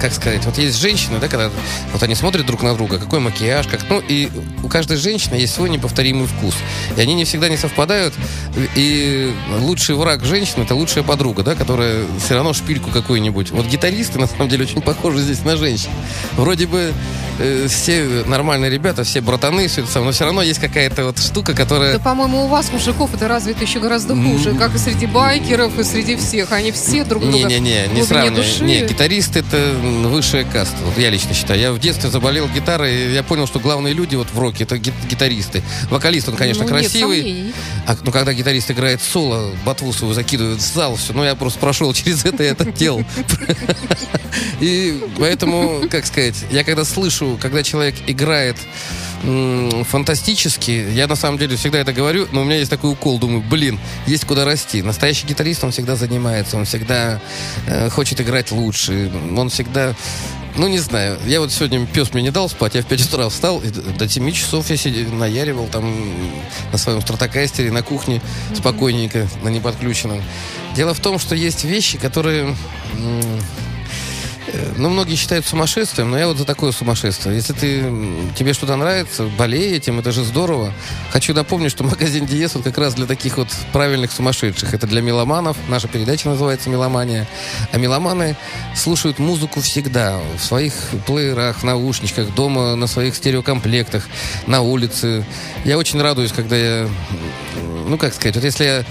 как 0.06 0.14
сказать, 0.14 0.44
вот 0.44 0.56
есть 0.56 0.80
женщины, 0.80 1.18
да, 1.20 1.26
когда 1.26 1.50
вот 1.92 2.00
они 2.00 2.14
смотрят 2.14 2.46
друг 2.46 2.62
на 2.62 2.74
друга, 2.74 2.98
какой 2.98 3.18
макияж, 3.18 3.66
как, 3.66 3.80
ну, 3.90 4.00
и 4.06 4.28
у 4.62 4.68
каждой 4.68 4.98
женщины 4.98 5.34
есть 5.34 5.52
свой 5.52 5.68
неповторимый 5.68 6.28
вкус. 6.28 6.54
И 6.96 7.00
они 7.00 7.14
не 7.14 7.24
всегда 7.24 7.48
не 7.48 7.56
совпадают. 7.56 8.14
И 8.76 9.34
лучший 9.58 9.96
враг 9.96 10.24
женщины 10.24 10.62
это 10.62 10.76
лучшая 10.76 11.02
подруга, 11.02 11.42
да, 11.42 11.56
которая 11.56 12.04
все 12.24 12.34
равно 12.34 12.52
шпильку 12.52 12.90
какую-нибудь. 12.90 13.50
Вот 13.50 13.66
гитаристы, 13.66 14.20
на 14.20 14.28
самом 14.28 14.48
деле, 14.48 14.62
очень 14.62 14.80
похожи 14.80 15.18
здесь 15.18 15.42
на 15.44 15.56
женщин. 15.56 15.90
Вроде 16.36 16.68
бы 16.68 16.92
э, 17.40 17.66
все 17.68 18.22
нормальные 18.26 18.70
ребята, 18.70 19.02
все 19.02 19.20
братаны, 19.20 19.66
все 19.66 19.80
это 19.80 19.90
самое, 19.90 20.06
но 20.06 20.12
все 20.12 20.24
равно 20.24 20.42
есть 20.42 20.60
какая-то 20.60 21.04
вот 21.04 21.18
штука, 21.18 21.52
которая... 21.52 21.94
Да, 21.94 21.98
по-моему, 21.98 22.44
у 22.44 22.46
вас, 22.46 22.70
мужиков, 22.70 23.12
это 23.12 23.26
развито 23.26 23.64
еще 23.64 23.80
гораздо 23.80 24.14
хуже. 24.14 24.54
Как 24.54 24.72
и 24.76 24.78
среди 24.78 25.06
байкеров, 25.06 25.76
и 25.80 25.82
среди 25.82 26.14
всех. 26.14 26.52
Они 26.52 26.70
все 26.70 27.02
друг 27.02 27.24
друга 27.24 27.36
Не-не-не, 27.38 27.58
в 27.58 27.94
не 27.94 28.00
глубине 28.00 28.04
сравнивай. 28.04 28.36
души. 28.36 28.64
Не, 28.64 28.86
гитарист 28.86 29.36
это 29.36 29.56
высшая 30.04 30.44
каста. 30.44 30.76
Вот 30.84 30.98
я 30.98 31.10
лично 31.10 31.34
считаю. 31.34 31.60
Я 31.60 31.72
в 31.72 31.78
детстве 31.78 32.10
заболел 32.10 32.48
гитарой, 32.48 32.94
и 32.94 33.12
я 33.14 33.22
понял, 33.22 33.46
что 33.46 33.58
главные 33.60 33.94
люди 33.94 34.16
вот 34.16 34.28
в 34.32 34.38
роке 34.38 34.64
это 34.64 34.78
ги- 34.78 34.92
гитаристы. 35.08 35.62
Вокалист, 35.90 36.28
он, 36.28 36.36
конечно, 36.36 36.64
Ну, 36.64 36.70
нет 36.70 36.80
красивый. 36.82 37.18
сомнений. 37.20 37.52
А 37.86 37.96
ну, 38.02 38.12
когда 38.12 38.32
гитарист 38.32 38.70
играет 38.70 39.00
соло, 39.02 39.50
ботву 39.64 39.92
свою 39.92 40.14
закидывает 40.14 40.58
в 40.58 40.74
зал, 40.74 40.96
все. 40.96 41.12
Ну, 41.12 41.24
я 41.24 41.34
просто 41.34 41.58
прошел 41.58 41.92
через 41.94 42.24
это 42.24 42.42
и 42.42 42.46
это 42.46 42.64
делал. 42.70 43.04
И 44.60 44.98
поэтому, 45.18 45.82
как 45.90 46.06
сказать, 46.06 46.34
я 46.50 46.64
когда 46.64 46.84
слышу, 46.84 47.38
когда 47.40 47.62
человек 47.62 47.94
играет 48.06 48.56
фантастически, 49.84 50.70
я 50.92 51.06
на 51.06 51.16
самом 51.16 51.38
деле 51.38 51.56
всегда 51.56 51.78
это 51.78 51.92
говорю, 51.92 52.28
но 52.32 52.42
у 52.42 52.44
меня 52.44 52.58
есть 52.58 52.70
такой 52.70 52.92
укол, 52.92 53.18
думаю, 53.18 53.42
блин, 53.42 53.78
есть 54.06 54.24
куда 54.24 54.44
расти. 54.44 54.82
Настоящий 54.82 55.26
гитарист, 55.26 55.64
он 55.64 55.70
всегда 55.70 55.96
занимается, 55.96 56.56
он 56.56 56.64
всегда 56.64 57.20
э, 57.66 57.88
хочет 57.90 58.20
играть 58.20 58.52
лучше, 58.52 59.10
он 59.36 59.48
всегда 59.48 59.94
ну, 60.58 60.68
не 60.68 60.78
знаю. 60.78 61.18
Я 61.26 61.40
вот 61.40 61.52
сегодня 61.52 61.86
пес 61.86 62.14
мне 62.14 62.22
не 62.22 62.30
дал 62.30 62.48
спать. 62.48 62.74
Я 62.74 62.82
в 62.82 62.86
5 62.86 63.08
утра 63.08 63.28
встал, 63.28 63.60
и 63.60 63.68
до 63.68 64.08
7 64.08 64.32
часов 64.32 64.70
я 64.70 64.76
сидел, 64.78 65.12
наяривал 65.12 65.66
там 65.66 65.94
на 66.72 66.78
своем 66.78 67.02
стратокастере, 67.02 67.70
на 67.70 67.82
кухне, 67.82 68.22
спокойненько, 68.54 69.28
на 69.42 69.48
неподключенном. 69.48 70.22
Дело 70.74 70.94
в 70.94 71.00
том, 71.00 71.18
что 71.18 71.34
есть 71.34 71.64
вещи, 71.64 71.98
которые... 71.98 72.56
э, 74.46 74.72
Ну, 74.76 74.90
многие 74.90 75.16
считают 75.16 75.46
сумасшествием, 75.46 76.10
но 76.10 76.18
я 76.18 76.26
вот 76.26 76.38
за 76.38 76.44
такое 76.44 76.72
сумасшествие. 76.72 77.34
Если 77.36 77.52
ты, 77.52 77.92
тебе 78.36 78.52
что-то 78.52 78.76
нравится, 78.76 79.24
болей 79.38 79.74
этим, 79.76 79.98
это 79.98 80.12
же 80.12 80.24
здорово. 80.24 80.72
Хочу 81.10 81.34
напомнить, 81.34 81.70
что 81.70 81.84
магазин 81.84 82.26
Диес 82.26 82.56
он 82.56 82.62
как 82.62 82.78
раз 82.78 82.94
для 82.94 83.06
таких 83.06 83.38
вот 83.38 83.48
правильных 83.72 84.12
сумасшедших. 84.12 84.74
Это 84.74 84.86
для 84.86 85.00
меломанов. 85.00 85.56
Наша 85.68 85.88
передача 85.88 86.28
называется 86.28 86.70
«Меломания». 86.70 87.26
А 87.72 87.78
меломаны 87.78 88.36
слушают 88.74 89.18
музыку 89.18 89.60
всегда. 89.60 90.18
В 90.38 90.44
своих 90.44 90.74
плеерах, 91.06 91.62
наушничках, 91.62 92.34
дома, 92.34 92.76
на 92.76 92.86
своих 92.86 93.16
стереокомплектах, 93.16 94.06
на 94.46 94.60
улице. 94.62 95.24
Я 95.64 95.78
очень 95.78 96.00
радуюсь, 96.00 96.32
когда 96.32 96.56
я... 96.56 96.88
Ну, 97.86 97.98
как 97.98 98.14
сказать, 98.14 98.34
вот 98.34 98.44
если 98.44 98.64
я 98.64 98.84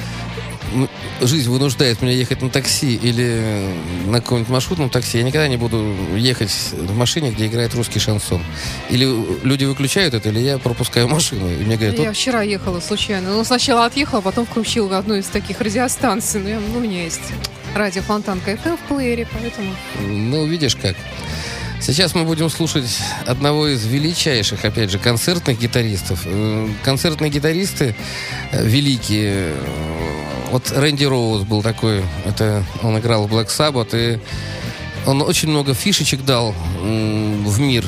жизнь 1.21 1.49
вынуждает 1.49 2.01
меня 2.01 2.11
ехать 2.13 2.41
на 2.41 2.49
такси 2.49 2.95
или 2.95 3.69
на 4.07 4.19
каком-нибудь 4.21 4.49
маршрутном 4.51 4.89
такси, 4.89 5.17
я 5.19 5.23
никогда 5.23 5.47
не 5.47 5.57
буду 5.57 5.95
ехать 6.15 6.51
в 6.73 6.95
машине, 6.95 7.31
где 7.31 7.47
играет 7.47 7.73
русский 7.75 7.99
шансон. 7.99 8.41
Или 8.89 9.05
люди 9.45 9.65
выключают 9.65 10.13
это, 10.13 10.29
или 10.29 10.39
я 10.39 10.57
пропускаю 10.57 11.07
машину. 11.07 11.49
И 11.49 11.63
мне 11.63 11.75
говорят, 11.77 11.97
Я 11.99 12.07
вот, 12.09 12.15
вчера 12.17 12.41
ехала 12.41 12.79
случайно. 12.79 13.31
Ну, 13.33 13.43
сначала 13.43 13.85
отъехала, 13.85 14.19
а 14.19 14.21
потом 14.21 14.45
включила 14.45 14.97
одну 14.97 15.15
из 15.15 15.25
таких 15.25 15.59
радиостанций. 15.61 16.41
Ну, 16.41 16.49
я- 16.49 16.59
ну, 16.59 16.77
у 16.77 16.81
меня 16.81 17.03
есть 17.03 17.21
радио 17.75 18.01
Фонтанка 18.01 18.51
FM 18.51 18.77
в 18.77 18.87
плеере, 18.87 19.27
поэтому... 19.31 19.71
ну, 20.01 20.45
видишь 20.45 20.75
как. 20.75 20.95
Сейчас 21.81 22.15
мы 22.15 22.23
будем 22.23 22.49
слушать 22.49 22.99
одного 23.27 23.67
из 23.67 23.85
величайших, 23.85 24.63
опять 24.65 24.89
же, 24.89 24.97
концертных 24.97 25.59
гитаристов. 25.59 26.21
Э, 26.25 26.67
Концертные 26.83 27.29
гитаристы 27.29 27.93
э, 28.51 28.65
великие. 28.65 29.53
Вот 30.55 30.71
Рэнди 30.71 31.03
Роуз 31.03 31.41
был 31.41 31.61
такой. 31.61 32.01
Это 32.23 32.63
он 32.81 32.97
играл 32.97 33.27
в 33.27 33.33
Black 33.33 33.47
Sabbath, 33.47 33.89
и 33.91 34.21
он 35.05 35.21
очень 35.21 35.49
много 35.49 35.73
фишечек 35.73 36.23
дал 36.23 36.55
в 36.79 37.59
мир. 37.59 37.83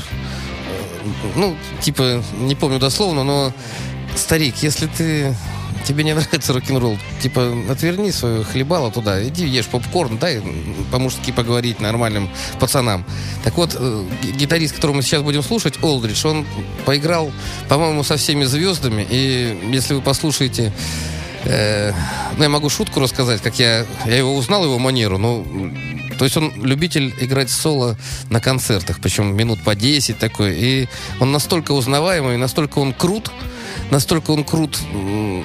Ну, 1.37 1.55
типа, 1.79 2.21
не 2.37 2.55
помню 2.55 2.77
дословно, 2.77 3.23
но 3.23 3.53
старик, 4.17 4.55
если 4.63 4.87
ты 4.87 5.33
тебе 5.85 6.03
не 6.03 6.13
нравится 6.13 6.51
рок-н-ролл, 6.51 6.97
типа, 7.21 7.53
отверни 7.69 8.11
свое 8.11 8.43
хлебало 8.43 8.91
туда, 8.91 9.25
иди 9.25 9.47
ешь 9.47 9.67
попкорн, 9.67 10.17
дай 10.17 10.41
по-мужски 10.91 11.31
поговорить 11.31 11.79
нормальным 11.79 12.29
пацанам. 12.59 13.05
Так 13.45 13.55
вот, 13.55 13.77
э, 13.79 14.05
ги- 14.21 14.31
гитарист, 14.31 14.75
которого 14.75 14.97
мы 14.97 15.03
сейчас 15.03 15.21
будем 15.21 15.41
слушать, 15.41 15.81
Олдридж, 15.81 16.27
он 16.27 16.45
поиграл, 16.85 17.31
по-моему, 17.69 18.03
со 18.03 18.17
всеми 18.17 18.43
звездами, 18.43 19.07
и 19.09 19.69
если 19.71 19.93
вы 19.93 20.01
послушаете 20.01 20.73
Э, 21.49 21.93
ну, 22.35 22.43
я 22.43 22.49
могу 22.49 22.69
шутку 22.69 22.99
рассказать, 22.99 23.41
как 23.41 23.57
я, 23.57 23.85
я 24.05 24.17
его 24.17 24.35
узнал, 24.35 24.65
его 24.65 24.77
манеру. 24.79 25.17
Ну, 25.17 25.45
то 26.17 26.25
есть 26.25 26.35
он 26.35 26.51
любитель 26.61 27.13
играть 27.21 27.49
соло 27.49 27.97
на 28.29 28.41
концертах, 28.41 28.99
причем 28.99 29.35
минут 29.35 29.63
по 29.63 29.75
10 29.75 30.17
такой. 30.17 30.55
И 30.57 30.89
он 31.19 31.31
настолько 31.31 31.71
узнаваемый, 31.71 32.37
настолько 32.37 32.79
он 32.79 32.93
крут, 32.93 33.31
настолько 33.91 34.31
он 34.31 34.43
крут. 34.43 34.77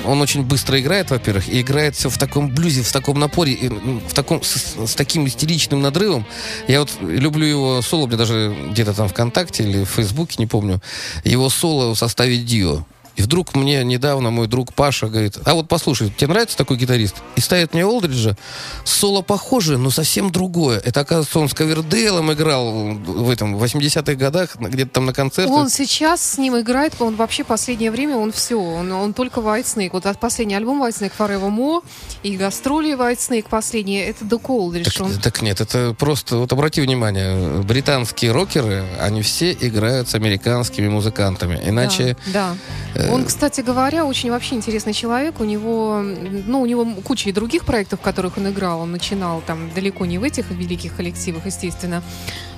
Он 0.04 0.20
очень 0.20 0.42
быстро 0.42 0.80
играет, 0.80 1.10
во-первых, 1.10 1.48
и 1.48 1.60
играет 1.60 1.94
все 1.94 2.10
в 2.10 2.18
таком 2.18 2.48
блюзе, 2.48 2.82
в 2.82 2.90
таком 2.90 3.20
напоре, 3.20 3.56
м, 3.60 4.02
в 4.08 4.12
таком, 4.12 4.42
с, 4.42 4.74
с 4.86 4.94
таким 4.94 5.26
истеричным 5.28 5.82
надрывом. 5.82 6.26
Я 6.66 6.80
вот 6.80 6.90
люблю 7.00 7.46
его 7.46 7.82
соло, 7.82 8.08
мне 8.08 8.16
даже 8.16 8.56
где-то 8.70 8.92
там 8.92 9.08
ВКонтакте 9.08 9.62
или 9.62 9.84
в 9.84 9.88
Фейсбуке, 9.88 10.36
не 10.38 10.46
помню, 10.46 10.80
его 11.22 11.48
соло 11.48 11.94
в 11.94 11.98
составе 11.98 12.38
Дио. 12.38 12.84
И 13.16 13.22
вдруг 13.22 13.54
мне 13.54 13.84
недавно 13.84 14.30
мой 14.30 14.46
друг 14.46 14.72
Паша 14.72 15.08
говорит, 15.08 15.38
а 15.44 15.54
вот 15.54 15.68
послушай, 15.68 16.12
тебе 16.16 16.28
нравится 16.28 16.56
такой 16.56 16.76
гитарист? 16.76 17.16
И 17.36 17.40
ставит 17.40 17.74
мне 17.74 17.84
Олдриджа, 17.84 18.36
соло 18.84 19.22
похожее, 19.22 19.78
но 19.78 19.90
совсем 19.90 20.30
другое. 20.30 20.78
Это, 20.78 21.00
оказывается, 21.00 21.38
он 21.38 21.48
с 21.48 21.54
Ковердейлом 21.54 22.32
играл 22.32 22.94
в 22.94 23.30
этом, 23.30 23.56
в 23.56 23.62
80-х 23.62 24.14
годах, 24.14 24.56
где-то 24.56 24.90
там 24.92 25.06
на 25.06 25.12
концертах. 25.12 25.54
Он 25.54 25.68
сейчас 25.68 26.22
с 26.22 26.38
ним 26.38 26.58
играет, 26.58 26.94
он 27.00 27.16
вообще 27.16 27.44
последнее 27.44 27.90
время, 27.90 28.16
он 28.16 28.32
все, 28.32 28.58
он, 28.58 28.90
он 28.92 29.12
только 29.12 29.40
White 29.40 29.64
Snake. 29.64 29.90
Вот 29.92 30.06
от 30.06 30.18
последний 30.18 30.54
альбом 30.54 30.82
White 30.82 30.98
Snake 30.98 31.12
Forever 31.18 31.50
More 31.50 31.82
и 32.22 32.36
гастроли 32.36 32.94
White 32.96 33.18
Snake 33.18 33.46
последние, 33.48 34.06
это 34.06 34.24
Дук 34.24 34.48
Олдридж. 34.48 34.84
Так, 34.84 35.06
Он- 35.06 35.18
так 35.18 35.42
нет, 35.42 35.60
это 35.60 35.94
просто, 35.98 36.36
вот 36.38 36.52
обрати 36.52 36.80
внимание, 36.80 37.62
британские 37.62 38.32
рокеры, 38.32 38.84
они 39.00 39.22
все 39.22 39.52
играют 39.52 40.08
с 40.08 40.14
американскими 40.14 40.88
музыкантами. 40.88 41.60
Иначе... 41.64 42.16
Да. 42.32 42.56
да. 42.94 43.01
Он, 43.10 43.24
кстати 43.24 43.60
говоря, 43.60 44.04
очень 44.04 44.30
вообще 44.30 44.54
интересный 44.54 44.92
человек. 44.92 45.40
У 45.40 45.44
него, 45.44 46.02
ну, 46.46 46.60
у 46.60 46.66
него 46.66 46.86
куча 47.02 47.28
и 47.28 47.32
других 47.32 47.64
проектов, 47.64 48.00
в 48.00 48.02
которых 48.02 48.38
он 48.38 48.48
играл. 48.48 48.80
Он 48.80 48.92
начинал 48.92 49.42
там 49.46 49.70
далеко 49.74 50.06
не 50.06 50.18
в 50.18 50.22
этих 50.22 50.50
великих 50.50 50.96
коллективах, 50.96 51.46
естественно. 51.46 52.02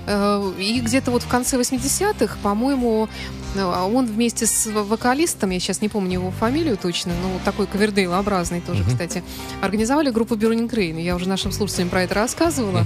Э, 0.07 0.53
И 0.59 0.81
где-то 0.81 1.11
вот 1.11 1.23
в 1.23 1.29
конце 1.29 1.57
80-х, 1.57 2.37
по-моему, 2.43 3.09
э, 3.55 3.65
он 3.65 4.07
вместе 4.07 4.47
с 4.47 4.67
вокалистом, 4.67 5.51
я 5.51 5.61
сейчас 5.61 5.81
не 5.81 5.89
помню 5.89 6.15
его 6.15 6.31
фамилию 6.31 6.77
точно, 6.77 7.13
но 7.23 7.41
такой 7.45 7.67
ковердейлообразный 7.67 8.61
тоже, 8.61 8.85
кстати, 8.85 9.23
организовали 9.63 10.11
группу 10.11 10.35
Burning 10.37 10.71
Rain. 10.71 11.01
Я 11.01 11.17
уже 11.17 11.29
нашим 11.29 11.53
слушателям 11.53 11.89
про 11.89 12.03
это 12.03 12.15
рассказывала. 12.15 12.85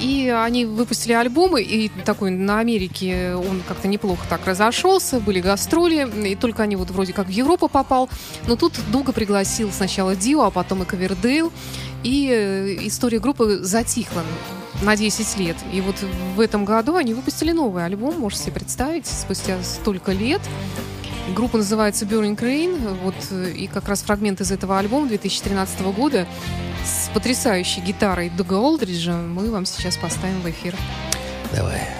И 0.00 0.28
они 0.28 0.64
выпустили 0.64 1.12
альбомы, 1.12 1.60
и 1.60 1.88
такой 2.04 2.30
на 2.30 2.60
Америке 2.60 3.34
он 3.34 3.62
как-то 3.66 3.88
неплохо 3.88 4.24
так 4.28 4.46
разошелся, 4.46 5.18
были 5.18 5.40
гастроли, 5.40 6.08
и 6.24 6.36
только 6.36 6.62
они 6.62 6.76
вот 6.76 6.90
вроде 6.90 7.12
как 7.12 7.26
в 7.26 7.30
Европу 7.30 7.68
попал. 7.68 8.08
Но 8.46 8.54
тут 8.54 8.74
долго 8.92 9.12
пригласил 9.12 9.72
сначала 9.72 10.14
Дио, 10.14 10.42
а 10.42 10.50
потом 10.52 10.84
и 10.84 10.86
Ковердейл. 10.86 11.52
И 12.04 12.30
э, 12.30 12.86
история 12.86 13.18
группы 13.18 13.58
затихла 13.62 14.22
на 14.82 14.96
10 14.96 15.38
лет. 15.38 15.56
И 15.72 15.80
вот 15.80 15.96
в 16.34 16.40
этом 16.40 16.64
году 16.64 16.96
они 16.96 17.14
выпустили 17.14 17.52
новый 17.52 17.84
альбом, 17.84 18.18
можете 18.18 18.44
себе 18.44 18.52
представить, 18.52 19.06
спустя 19.06 19.62
столько 19.62 20.12
лет. 20.12 20.40
Группа 21.34 21.58
называется 21.58 22.04
Burning 22.04 22.36
Rain. 22.36 22.96
Вот, 23.02 23.14
э, 23.30 23.50
и 23.50 23.66
как 23.66 23.88
раз 23.88 24.02
фрагмент 24.02 24.40
из 24.40 24.50
этого 24.50 24.78
альбома 24.78 25.08
2013 25.08 25.80
года 25.92 26.26
с 26.84 27.10
потрясающей 27.12 27.82
гитарой 27.82 28.30
Дуга 28.30 28.58
Олдриджа 28.58 29.16
мы 29.16 29.50
вам 29.50 29.66
сейчас 29.66 29.96
поставим 29.96 30.40
в 30.40 30.48
эфир. 30.48 30.74
Давай. 31.54 31.97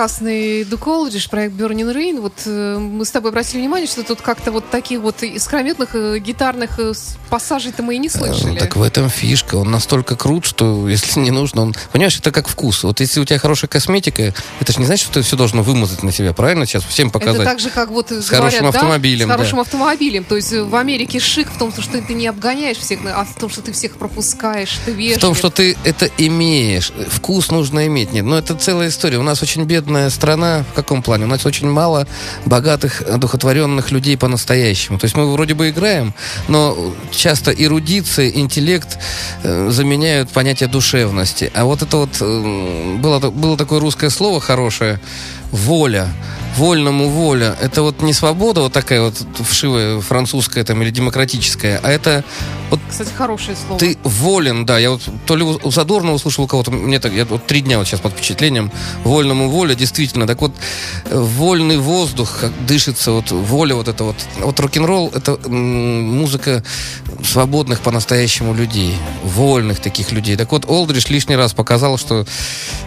Прекрасный 0.00 0.64
Дуколдиш, 0.64 1.28
проект 1.28 1.54
Burning 1.56 1.94
Rain. 1.94 2.20
Вот 2.20 2.32
э, 2.46 2.78
мы 2.78 3.04
с 3.04 3.10
тобой 3.10 3.32
обратили 3.32 3.60
внимание, 3.60 3.86
что 3.86 4.02
тут 4.02 4.22
как-то 4.22 4.50
вот 4.50 4.70
таких 4.70 5.00
вот 5.00 5.22
искрометных 5.22 5.90
э, 5.94 6.18
гитарных 6.20 6.78
э, 6.78 6.94
пассажей-то 7.28 7.82
мы 7.82 7.96
и 7.96 7.98
не 7.98 8.08
слышали. 8.08 8.58
Так 8.58 8.76
в 8.76 8.82
этом 8.82 9.10
фишка. 9.10 9.56
Он 9.56 9.70
настолько 9.70 10.16
крут, 10.16 10.46
что 10.46 10.88
если 10.88 11.20
не 11.20 11.30
нужно, 11.30 11.60
он... 11.60 11.74
Понимаешь, 11.92 12.18
это 12.18 12.32
как 12.32 12.48
вкус. 12.48 12.82
Вот 12.84 13.00
если 13.00 13.20
у 13.20 13.26
тебя 13.26 13.38
хорошая 13.38 13.68
косметика, 13.68 14.32
это 14.58 14.72
же 14.72 14.78
не 14.78 14.86
значит, 14.86 15.04
что 15.04 15.14
ты 15.14 15.22
все 15.22 15.36
должно 15.36 15.62
вымазать 15.62 16.02
на 16.02 16.12
себя, 16.12 16.32
правильно? 16.32 16.64
Сейчас 16.64 16.82
всем 16.84 17.10
показать. 17.10 17.42
Это 17.42 17.44
так 17.44 17.60
же, 17.60 17.68
как 17.68 17.90
вот 17.90 18.10
С 18.10 18.30
говорят, 18.30 18.54
хорошим 18.54 18.62
да, 18.62 18.68
автомобилем, 18.70 19.28
С 19.28 19.30
хорошим 19.30 19.56
да. 19.56 19.62
автомобилем. 19.62 20.24
То 20.24 20.36
есть 20.36 20.52
в 20.52 20.76
Америке 20.76 21.20
шик 21.20 21.48
в 21.50 21.58
том, 21.58 21.72
что 21.72 22.00
ты 22.00 22.14
не 22.14 22.26
обгоняешь 22.26 22.78
всех, 22.78 23.00
а 23.04 23.26
в 23.26 23.38
том, 23.38 23.50
что 23.50 23.60
ты 23.60 23.72
всех 23.72 23.98
пропускаешь, 23.98 24.78
ты 24.86 24.92
вежлив. 24.92 25.18
В 25.18 25.20
том, 25.20 25.34
что 25.34 25.50
ты 25.50 25.76
это 25.84 26.08
имеешь. 26.16 26.90
Вкус 27.10 27.50
нужно 27.50 27.86
иметь. 27.86 28.12
Нет, 28.12 28.24
но 28.24 28.38
это 28.38 28.54
целая 28.54 28.88
история. 28.88 29.18
У 29.18 29.22
нас 29.22 29.42
очень 29.42 29.66
бедная 29.90 30.10
страна. 30.10 30.64
В 30.70 30.74
каком 30.74 31.02
плане? 31.02 31.24
У 31.24 31.26
нас 31.26 31.44
очень 31.46 31.68
мало 31.68 32.06
богатых, 32.46 33.02
одухотворенных 33.02 33.90
людей 33.90 34.16
по-настоящему. 34.16 34.98
То 34.98 35.06
есть 35.06 35.16
мы 35.16 35.32
вроде 35.32 35.54
бы 35.54 35.68
играем, 35.70 36.14
но 36.48 36.94
часто 37.10 37.50
эрудиция, 37.50 38.28
интеллект 38.28 38.98
э, 39.42 39.68
заменяют 39.70 40.30
понятие 40.30 40.68
душевности. 40.68 41.50
А 41.54 41.64
вот 41.64 41.82
это 41.82 41.96
вот 41.96 42.10
э, 42.20 42.96
было, 42.98 43.18
было 43.30 43.56
такое 43.56 43.80
русское 43.80 44.10
слово 44.10 44.40
хорошее 44.40 45.00
воля. 45.50 46.08
Вольному 46.56 47.08
воля. 47.08 47.56
Это 47.60 47.82
вот 47.82 48.02
не 48.02 48.12
свобода 48.12 48.62
вот 48.62 48.72
такая 48.72 49.00
вот 49.02 49.14
вшивая 49.48 50.00
французская 50.00 50.64
там 50.64 50.82
или 50.82 50.90
демократическая, 50.90 51.80
а 51.82 51.90
это 51.90 52.24
вот 52.70 52.80
Кстати, 52.88 53.12
хорошее 53.16 53.56
слово. 53.56 53.78
ты 53.78 53.96
волен, 54.02 54.66
да. 54.66 54.78
Я 54.78 54.90
вот 54.90 55.02
то 55.26 55.36
ли 55.36 55.44
у 55.44 55.70
Задорнова 55.70 56.16
услышал 56.16 56.44
у 56.44 56.46
кого-то, 56.46 56.70
мне 56.70 56.98
так, 56.98 57.12
я 57.12 57.24
вот 57.24 57.46
три 57.46 57.60
дня 57.60 57.78
вот 57.78 57.86
сейчас 57.86 58.00
под 58.00 58.12
впечатлением, 58.12 58.70
вольному 59.04 59.48
воля, 59.48 59.74
действительно. 59.74 60.26
Так 60.26 60.40
вот, 60.40 60.52
э, 61.04 61.18
вольный 61.18 61.78
воздух, 61.78 62.38
как 62.40 62.66
дышится, 62.66 63.12
вот 63.12 63.30
воля 63.30 63.74
вот 63.76 63.88
это 63.88 64.04
вот. 64.04 64.16
Вот 64.40 64.58
рок-н-ролл, 64.58 65.12
это 65.14 65.36
музыка 65.48 66.64
свободных 67.24 67.80
по-настоящему 67.80 68.54
людей, 68.54 68.94
вольных 69.24 69.80
таких 69.80 70.12
людей. 70.12 70.36
Так 70.36 70.50
вот, 70.52 70.64
Олдриш 70.68 71.08
лишний 71.08 71.36
раз 71.36 71.52
показал, 71.54 71.96
что 71.96 72.24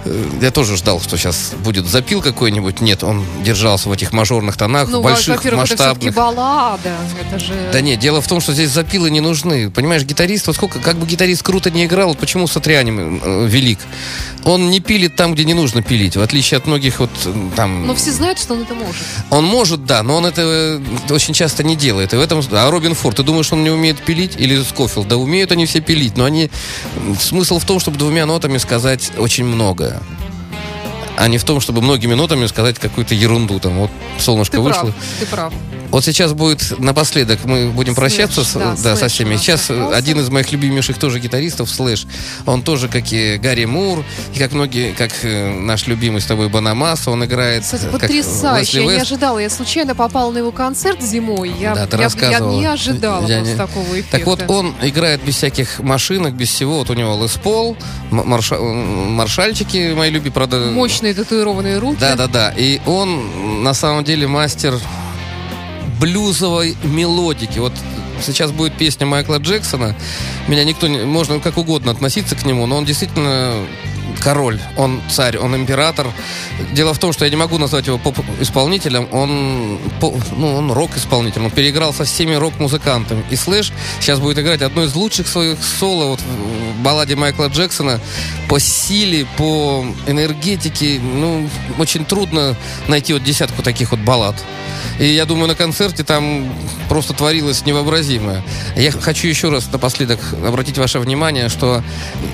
э, 0.06 0.26
я 0.42 0.52
тоже 0.52 0.78
ждал, 0.78 1.02
что 1.02 1.18
сейчас 1.18 1.54
будет 1.64 1.86
запил 1.88 2.22
какой-нибудь. 2.22 2.53
Нет, 2.62 3.04
он 3.04 3.26
держался 3.44 3.90
в 3.90 3.92
этих 3.92 4.14
мажорных 4.14 4.58
тонах, 4.58 4.88
ну, 4.90 5.02
больших, 5.02 5.38
во-первых, 5.38 5.66
это 5.66 5.74
масштабных. 5.74 6.16
баллада. 6.16 6.96
Это 7.22 7.40
же... 7.40 7.54
Да 7.72 7.82
нет, 7.82 8.00
дело 8.00 8.22
в 8.22 8.28
том, 8.28 8.42
что 8.42 8.54
здесь 8.54 8.70
запилы 8.70 9.10
не 9.10 9.22
нужны. 9.22 9.70
Понимаешь, 9.70 10.04
гитарист, 10.04 10.48
вот 10.48 10.56
сколько, 10.56 10.80
как 10.80 10.98
бы 10.98 11.06
гитарист 11.06 11.44
круто 11.44 11.72
не 11.72 11.86
играл, 11.86 12.10
вот 12.10 12.20
почему 12.20 12.48
Сатриани 12.48 12.92
э, 12.92 13.48
велик? 13.48 13.80
Он 14.44 14.70
не 14.70 14.80
пилит 14.80 15.16
там, 15.16 15.34
где 15.34 15.46
не 15.46 15.54
нужно 15.54 15.82
пилить, 15.82 16.18
в 16.18 16.22
отличие 16.22 16.58
от 16.58 16.66
многих 16.66 17.00
вот 17.00 17.12
э, 17.26 17.50
там... 17.56 17.88
Но 17.88 17.96
все 17.96 18.12
знают, 18.12 18.40
что 18.40 18.54
он 18.54 18.64
это 18.64 18.74
может. 18.74 19.04
Он 19.30 19.46
может, 19.46 19.86
да, 19.86 20.04
но 20.04 20.18
он 20.18 20.26
это 20.26 20.42
э, 20.42 21.14
очень 21.14 21.34
часто 21.34 21.64
не 21.64 21.76
делает. 21.76 22.14
И 22.14 22.18
в 22.18 22.22
этом... 22.22 22.42
А 22.52 22.70
Робин 22.70 22.94
Форд, 22.94 23.18
ты 23.18 23.24
думаешь, 23.24 23.52
он 23.52 23.64
не 23.64 23.70
умеет 23.70 24.02
пилить? 24.02 24.36
Или 24.38 24.62
Скофилд? 24.62 25.08
Да 25.08 25.18
умеют 25.18 25.52
они 25.52 25.66
все 25.66 25.80
пилить, 25.82 26.18
но 26.18 26.26
они... 26.26 26.50
Смысл 27.20 27.60
в 27.60 27.66
том, 27.66 27.80
чтобы 27.80 27.98
двумя 27.98 28.26
нотами 28.26 28.58
сказать 28.58 29.12
очень 29.18 29.46
многое. 29.46 30.02
А 31.18 31.28
не 31.28 31.38
в 31.38 31.44
том, 31.44 31.60
чтобы 31.62 31.82
многими 31.82 32.14
нотами 32.14 32.46
сказать 32.48 32.80
какую-то 32.80 33.14
ерунду. 33.14 33.60
Там 33.60 33.78
вот 33.80 33.92
солнышко 34.20 34.58
Ты 34.58 34.62
вышло. 34.62 34.82
прав, 34.82 34.96
ты 35.20 35.26
прав. 35.26 35.54
Вот 35.94 36.04
сейчас 36.04 36.34
будет 36.34 36.78
напоследок, 36.80 37.46
мы 37.46 37.70
будем 37.70 37.94
Слэш, 37.94 38.16
прощаться 38.16 38.44
с- 38.44 38.54
да, 38.54 38.72
да, 38.72 38.76
со 38.76 38.96
Слэш 38.98 39.12
всеми. 39.12 39.38
Сейчас 39.38 39.70
э, 39.70 39.74
остался. 39.76 39.96
один 39.96 40.20
из 40.20 40.30
моих 40.30 40.52
любимейших 40.52 40.98
тоже 40.98 41.20
гитаристов, 41.20 41.70
Слэш, 41.70 42.08
он 42.48 42.64
тоже, 42.64 42.88
как 42.90 43.14
и 43.14 43.38
Гэри 43.38 43.66
Мур, 43.66 44.04
и 44.34 44.40
как 44.40 44.54
многие, 44.54 44.94
как 44.94 45.12
э, 45.22 45.52
наш 45.54 45.86
любимый 45.86 46.20
с 46.20 46.26
тобой 46.26 46.50
Бонамасса, 46.50 47.12
он 47.12 47.24
играет 47.24 47.62
Кстати, 47.64 47.86
э, 47.86 47.90
потрясающе. 47.92 48.82
Я 48.82 48.86
не 48.96 49.02
ожидала. 49.02 49.38
Я 49.38 49.52
случайно 49.52 49.94
попала 49.94 50.32
на 50.32 50.40
его 50.40 50.52
концерт 50.52 51.00
зимой. 51.00 51.54
Я, 51.60 51.76
Да, 51.76 51.86
ты 51.86 51.98
я- 51.98 52.10
я 52.32 52.40
не 52.40 52.66
ожидала 52.66 53.28
Я 53.28 53.42
не- 53.42 53.56
такого 53.56 53.86
эффекта. 53.94 54.18
Так 54.18 54.26
вот, 54.26 54.44
он 54.50 54.74
играет 54.82 55.24
без 55.24 55.36
всяких 55.36 55.78
машинок, 55.78 56.34
без 56.34 56.50
всего. 56.50 56.80
Вот 56.80 56.90
у 56.90 56.96
него 56.96 57.22
Les 57.22 57.34
Paul, 57.34 57.78
марша- 58.10 58.58
маршальчики, 58.60 59.94
мои 59.96 60.10
любимые, 60.10 60.32
правда... 60.34 60.58
Мощные 60.72 61.14
татуированные 61.14 61.78
руки. 61.78 61.98
Да, 62.00 62.16
да, 62.16 62.28
да. 62.28 62.54
И 62.58 62.82
он 62.88 63.64
на 63.64 63.76
самом 63.76 64.04
деле 64.04 64.26
мастер 64.28 64.80
блюзовой 66.04 66.76
мелодики. 66.84 67.60
Вот 67.60 67.72
сейчас 68.22 68.52
будет 68.52 68.78
песня 68.78 69.06
Майкла 69.06 69.38
Джексона. 69.38 69.96
Меня 70.50 70.66
никто 70.66 70.88
не... 70.90 70.98
Можно 71.06 71.40
как 71.40 71.58
угодно 71.58 71.94
относиться 71.94 72.36
к 72.36 72.44
нему, 72.46 72.66
но 72.66 72.76
он 72.76 72.84
действительно 72.84 73.54
король, 74.20 74.60
он 74.78 75.02
царь, 75.10 75.38
он 75.38 75.56
император. 75.56 76.08
Дело 76.72 76.94
в 76.94 77.00
том, 77.00 77.14
что 77.14 77.26
я 77.26 77.32
не 77.32 77.38
могу 77.38 77.58
назвать 77.58 77.88
его 77.88 77.98
поп-исполнителем, 77.98 79.08
он, 79.12 79.80
ну, 80.38 80.56
он 80.56 80.72
рок-исполнитель, 80.72 81.42
он 81.42 81.52
переиграл 81.52 81.94
со 81.94 82.04
всеми 82.04 82.36
рок-музыкантами. 82.36 83.24
И 83.30 83.36
Слэш 83.36 83.72
сейчас 84.00 84.20
будет 84.20 84.40
играть 84.40 84.62
одно 84.62 84.84
из 84.84 84.96
лучших 84.96 85.28
своих 85.28 85.58
соло 85.64 86.06
вот, 86.06 86.20
в 86.20 86.82
балладе 86.82 87.16
Майкла 87.16 87.48
Джексона 87.48 88.00
по 88.48 88.60
силе, 88.60 89.26
по 89.38 89.86
энергетике. 90.08 91.00
Ну, 91.00 91.50
очень 91.78 92.06
трудно 92.06 92.56
найти 92.88 93.14
вот 93.14 93.24
десятку 93.24 93.62
таких 93.62 93.92
вот 93.92 94.00
баллад. 94.00 94.36
И 95.00 95.06
я 95.06 95.26
думаю, 95.26 95.48
на 95.48 95.56
концерте 95.56 96.04
там 96.04 96.54
просто 96.88 97.14
творилось 97.14 97.66
невообразимое. 97.66 98.44
Я 98.76 98.92
хочу 98.92 99.28
еще 99.28 99.50
раз 99.50 99.72
напоследок 99.72 100.20
обратить 100.46 100.78
ваше 100.78 101.00
внимание, 101.00 101.50
что 101.50 101.84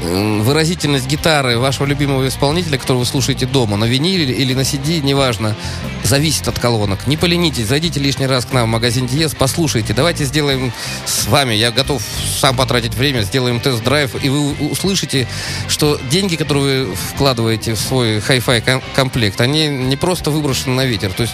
выразительность 0.04 1.08
гитары 1.08 1.58
вашего 1.70 1.86
любимого 1.86 2.28
исполнителя, 2.28 2.80
которого 2.80 3.02
вы 3.02 3.06
слушаете 3.06 3.46
дома, 3.46 3.78
на 3.78 3.86
виниле 3.86 4.34
или 4.34 4.56
на 4.56 4.62
CD, 4.62 5.02
неважно, 5.02 5.56
зависит 6.04 6.48
от 6.48 6.58
колонок. 6.58 7.06
Не 7.06 7.16
поленитесь, 7.16 7.68
зайдите 7.68 8.00
лишний 8.00 8.26
раз 8.26 8.46
к 8.46 8.54
нам 8.54 8.64
в 8.68 8.72
магазин 8.72 9.06
Диез, 9.06 9.36
послушайте. 9.36 9.94
Давайте 9.94 10.26
сделаем 10.26 10.74
с 11.06 11.28
вами, 11.28 11.54
я 11.54 11.70
готов 11.70 12.02
сам 12.40 12.56
потратить 12.56 12.96
время, 12.96 13.22
сделаем 13.22 13.60
тест-драйв, 13.60 14.16
и 14.24 14.30
вы 14.30 14.54
услышите, 14.72 15.28
что 15.68 16.00
деньги, 16.10 16.38
которые 16.38 16.86
вы 16.86 16.96
вкладываете 16.96 17.76
в 17.76 17.80
свой 17.80 18.20
хай-фай 18.20 18.62
ком- 18.62 18.82
комплект, 18.96 19.40
они 19.40 19.68
не 19.68 19.96
просто 19.96 20.32
выброшены 20.32 20.74
на 20.74 20.86
ветер. 20.86 21.14
То 21.14 21.22
есть 21.22 21.34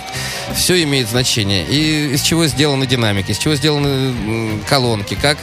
все 0.54 0.84
имеет 0.84 1.08
значение. 1.08 1.66
И 1.66 2.14
из 2.14 2.22
чего 2.24 2.46
сделаны 2.48 2.86
динамики, 2.86 3.32
из 3.32 3.38
чего 3.38 3.56
сделаны 3.56 4.60
колонки, 4.68 5.16
как 5.16 5.38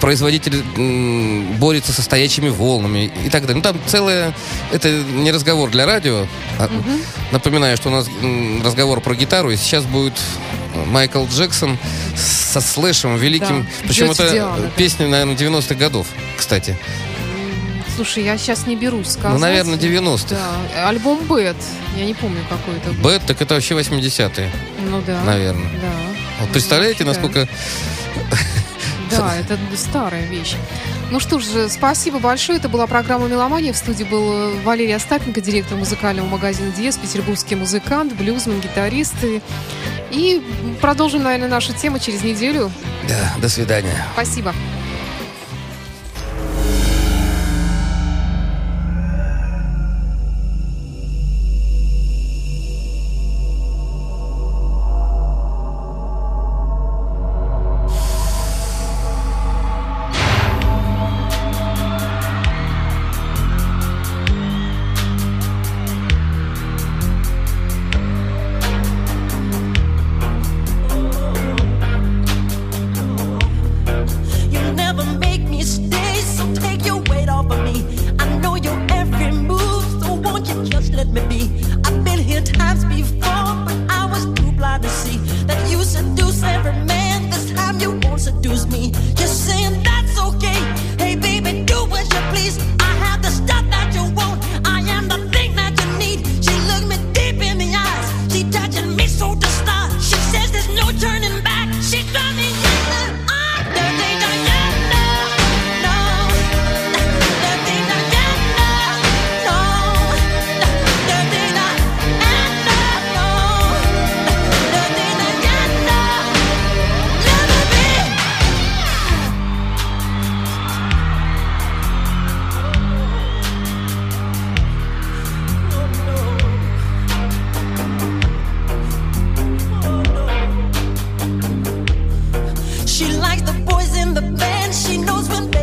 производитель 0.00 0.62
борется 1.58 1.92
со 1.92 2.02
стоячими 2.02 2.50
волнами 2.50 3.10
и 3.24 3.30
так 3.30 3.42
далее. 3.42 3.56
Ну, 3.56 3.62
там 3.62 3.76
Это 4.72 4.90
не 4.90 5.30
разговор 5.32 5.70
для 5.70 5.86
радио. 5.86 6.26
а- 6.58 6.68
Напоминаю, 7.32 7.76
что 7.76 7.88
у 7.88 7.92
нас 7.92 8.08
разговор 8.64 9.00
про 9.00 9.14
гитару, 9.14 9.50
и 9.50 9.56
сейчас 9.56 9.84
будет 9.84 10.14
Майкл 10.86 11.24
Джексон 11.26 11.78
со 12.16 12.60
Слэшем 12.60 13.16
великим. 13.16 13.62
Да, 13.64 13.68
Причем 13.88 14.06
Dirty 14.06 14.22
это 14.22 14.32
Diana, 14.32 14.56
да. 14.58 14.70
песня, 14.76 15.08
наверное, 15.08 15.34
90-х 15.36 15.74
годов, 15.74 16.06
кстати. 16.36 16.76
Слушай, 17.96 18.22
я 18.24 18.38
сейчас 18.38 18.66
не 18.68 18.76
берусь 18.76 19.08
сказать. 19.08 19.32
Ну, 19.32 19.38
наверное, 19.38 19.76
90-х. 19.76 20.36
Да. 20.74 20.88
Альбом 20.88 21.18
Bad. 21.26 21.56
Я 21.96 22.04
не 22.04 22.14
помню, 22.14 22.38
какой 22.48 22.76
это. 22.76 22.90
был. 22.92 23.02
Bad, 23.10 23.22
так 23.26 23.42
это 23.42 23.54
вообще 23.54 23.74
80-е, 23.74 24.50
Ну 24.88 25.02
да. 25.04 25.20
наверное. 25.24 25.68
Да. 25.80 25.90
Вот 26.40 26.50
представляете, 26.50 27.02
насколько... 27.04 27.48
Да, 29.10 29.36
это 29.36 29.58
старая 29.76 30.26
вещь. 30.26 30.54
Ну 31.10 31.20
что 31.20 31.38
ж, 31.38 31.68
спасибо 31.70 32.18
большое. 32.18 32.58
Это 32.58 32.68
была 32.68 32.86
программа 32.86 33.28
«Меломания». 33.28 33.72
В 33.72 33.76
студии 33.76 34.04
был 34.04 34.32
э, 34.32 34.60
Валерий 34.62 34.94
Остапенко, 34.94 35.40
директор 35.40 35.76
музыкального 35.78 36.26
магазина 36.26 36.70
«Диез», 36.72 36.96
петербургский 36.98 37.54
музыкант, 37.54 38.12
блюзман, 38.14 38.60
гитарист. 38.60 39.14
И- 39.22 39.40
И 40.10 40.42
продолжим, 40.80 41.22
наверное, 41.22 41.48
нашу 41.48 41.72
тему 41.74 41.98
через 41.98 42.22
неделю. 42.22 42.70
Да, 43.08 43.34
до 43.40 43.48
свидания. 43.48 44.04
Спасибо. 44.14 44.54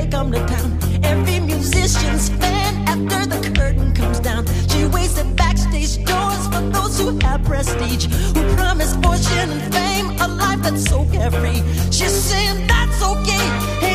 come 0.06 0.32
to 0.32 0.40
town. 0.46 0.78
Every 1.04 1.40
musician's 1.40 2.30
fan 2.30 2.74
after 2.88 3.26
the 3.26 3.52
curtain 3.56 3.94
comes 3.94 4.20
down. 4.20 4.46
She 4.70 4.86
waits 4.86 5.18
at 5.18 5.36
backstage 5.36 6.04
doors 6.06 6.48
for 6.48 6.62
those 6.76 7.00
who 7.00 7.18
have 7.20 7.44
prestige, 7.44 8.06
who 8.36 8.56
promise 8.56 8.94
fortune 8.96 9.50
and 9.52 9.74
fame, 9.74 10.08
a 10.22 10.28
life 10.28 10.62
that's 10.62 10.84
so 10.86 11.06
carefree. 11.12 11.62
She's 11.92 12.14
saying 12.14 12.68
that's 12.68 13.02
okay. 13.04 13.46
Hey, 13.80 13.95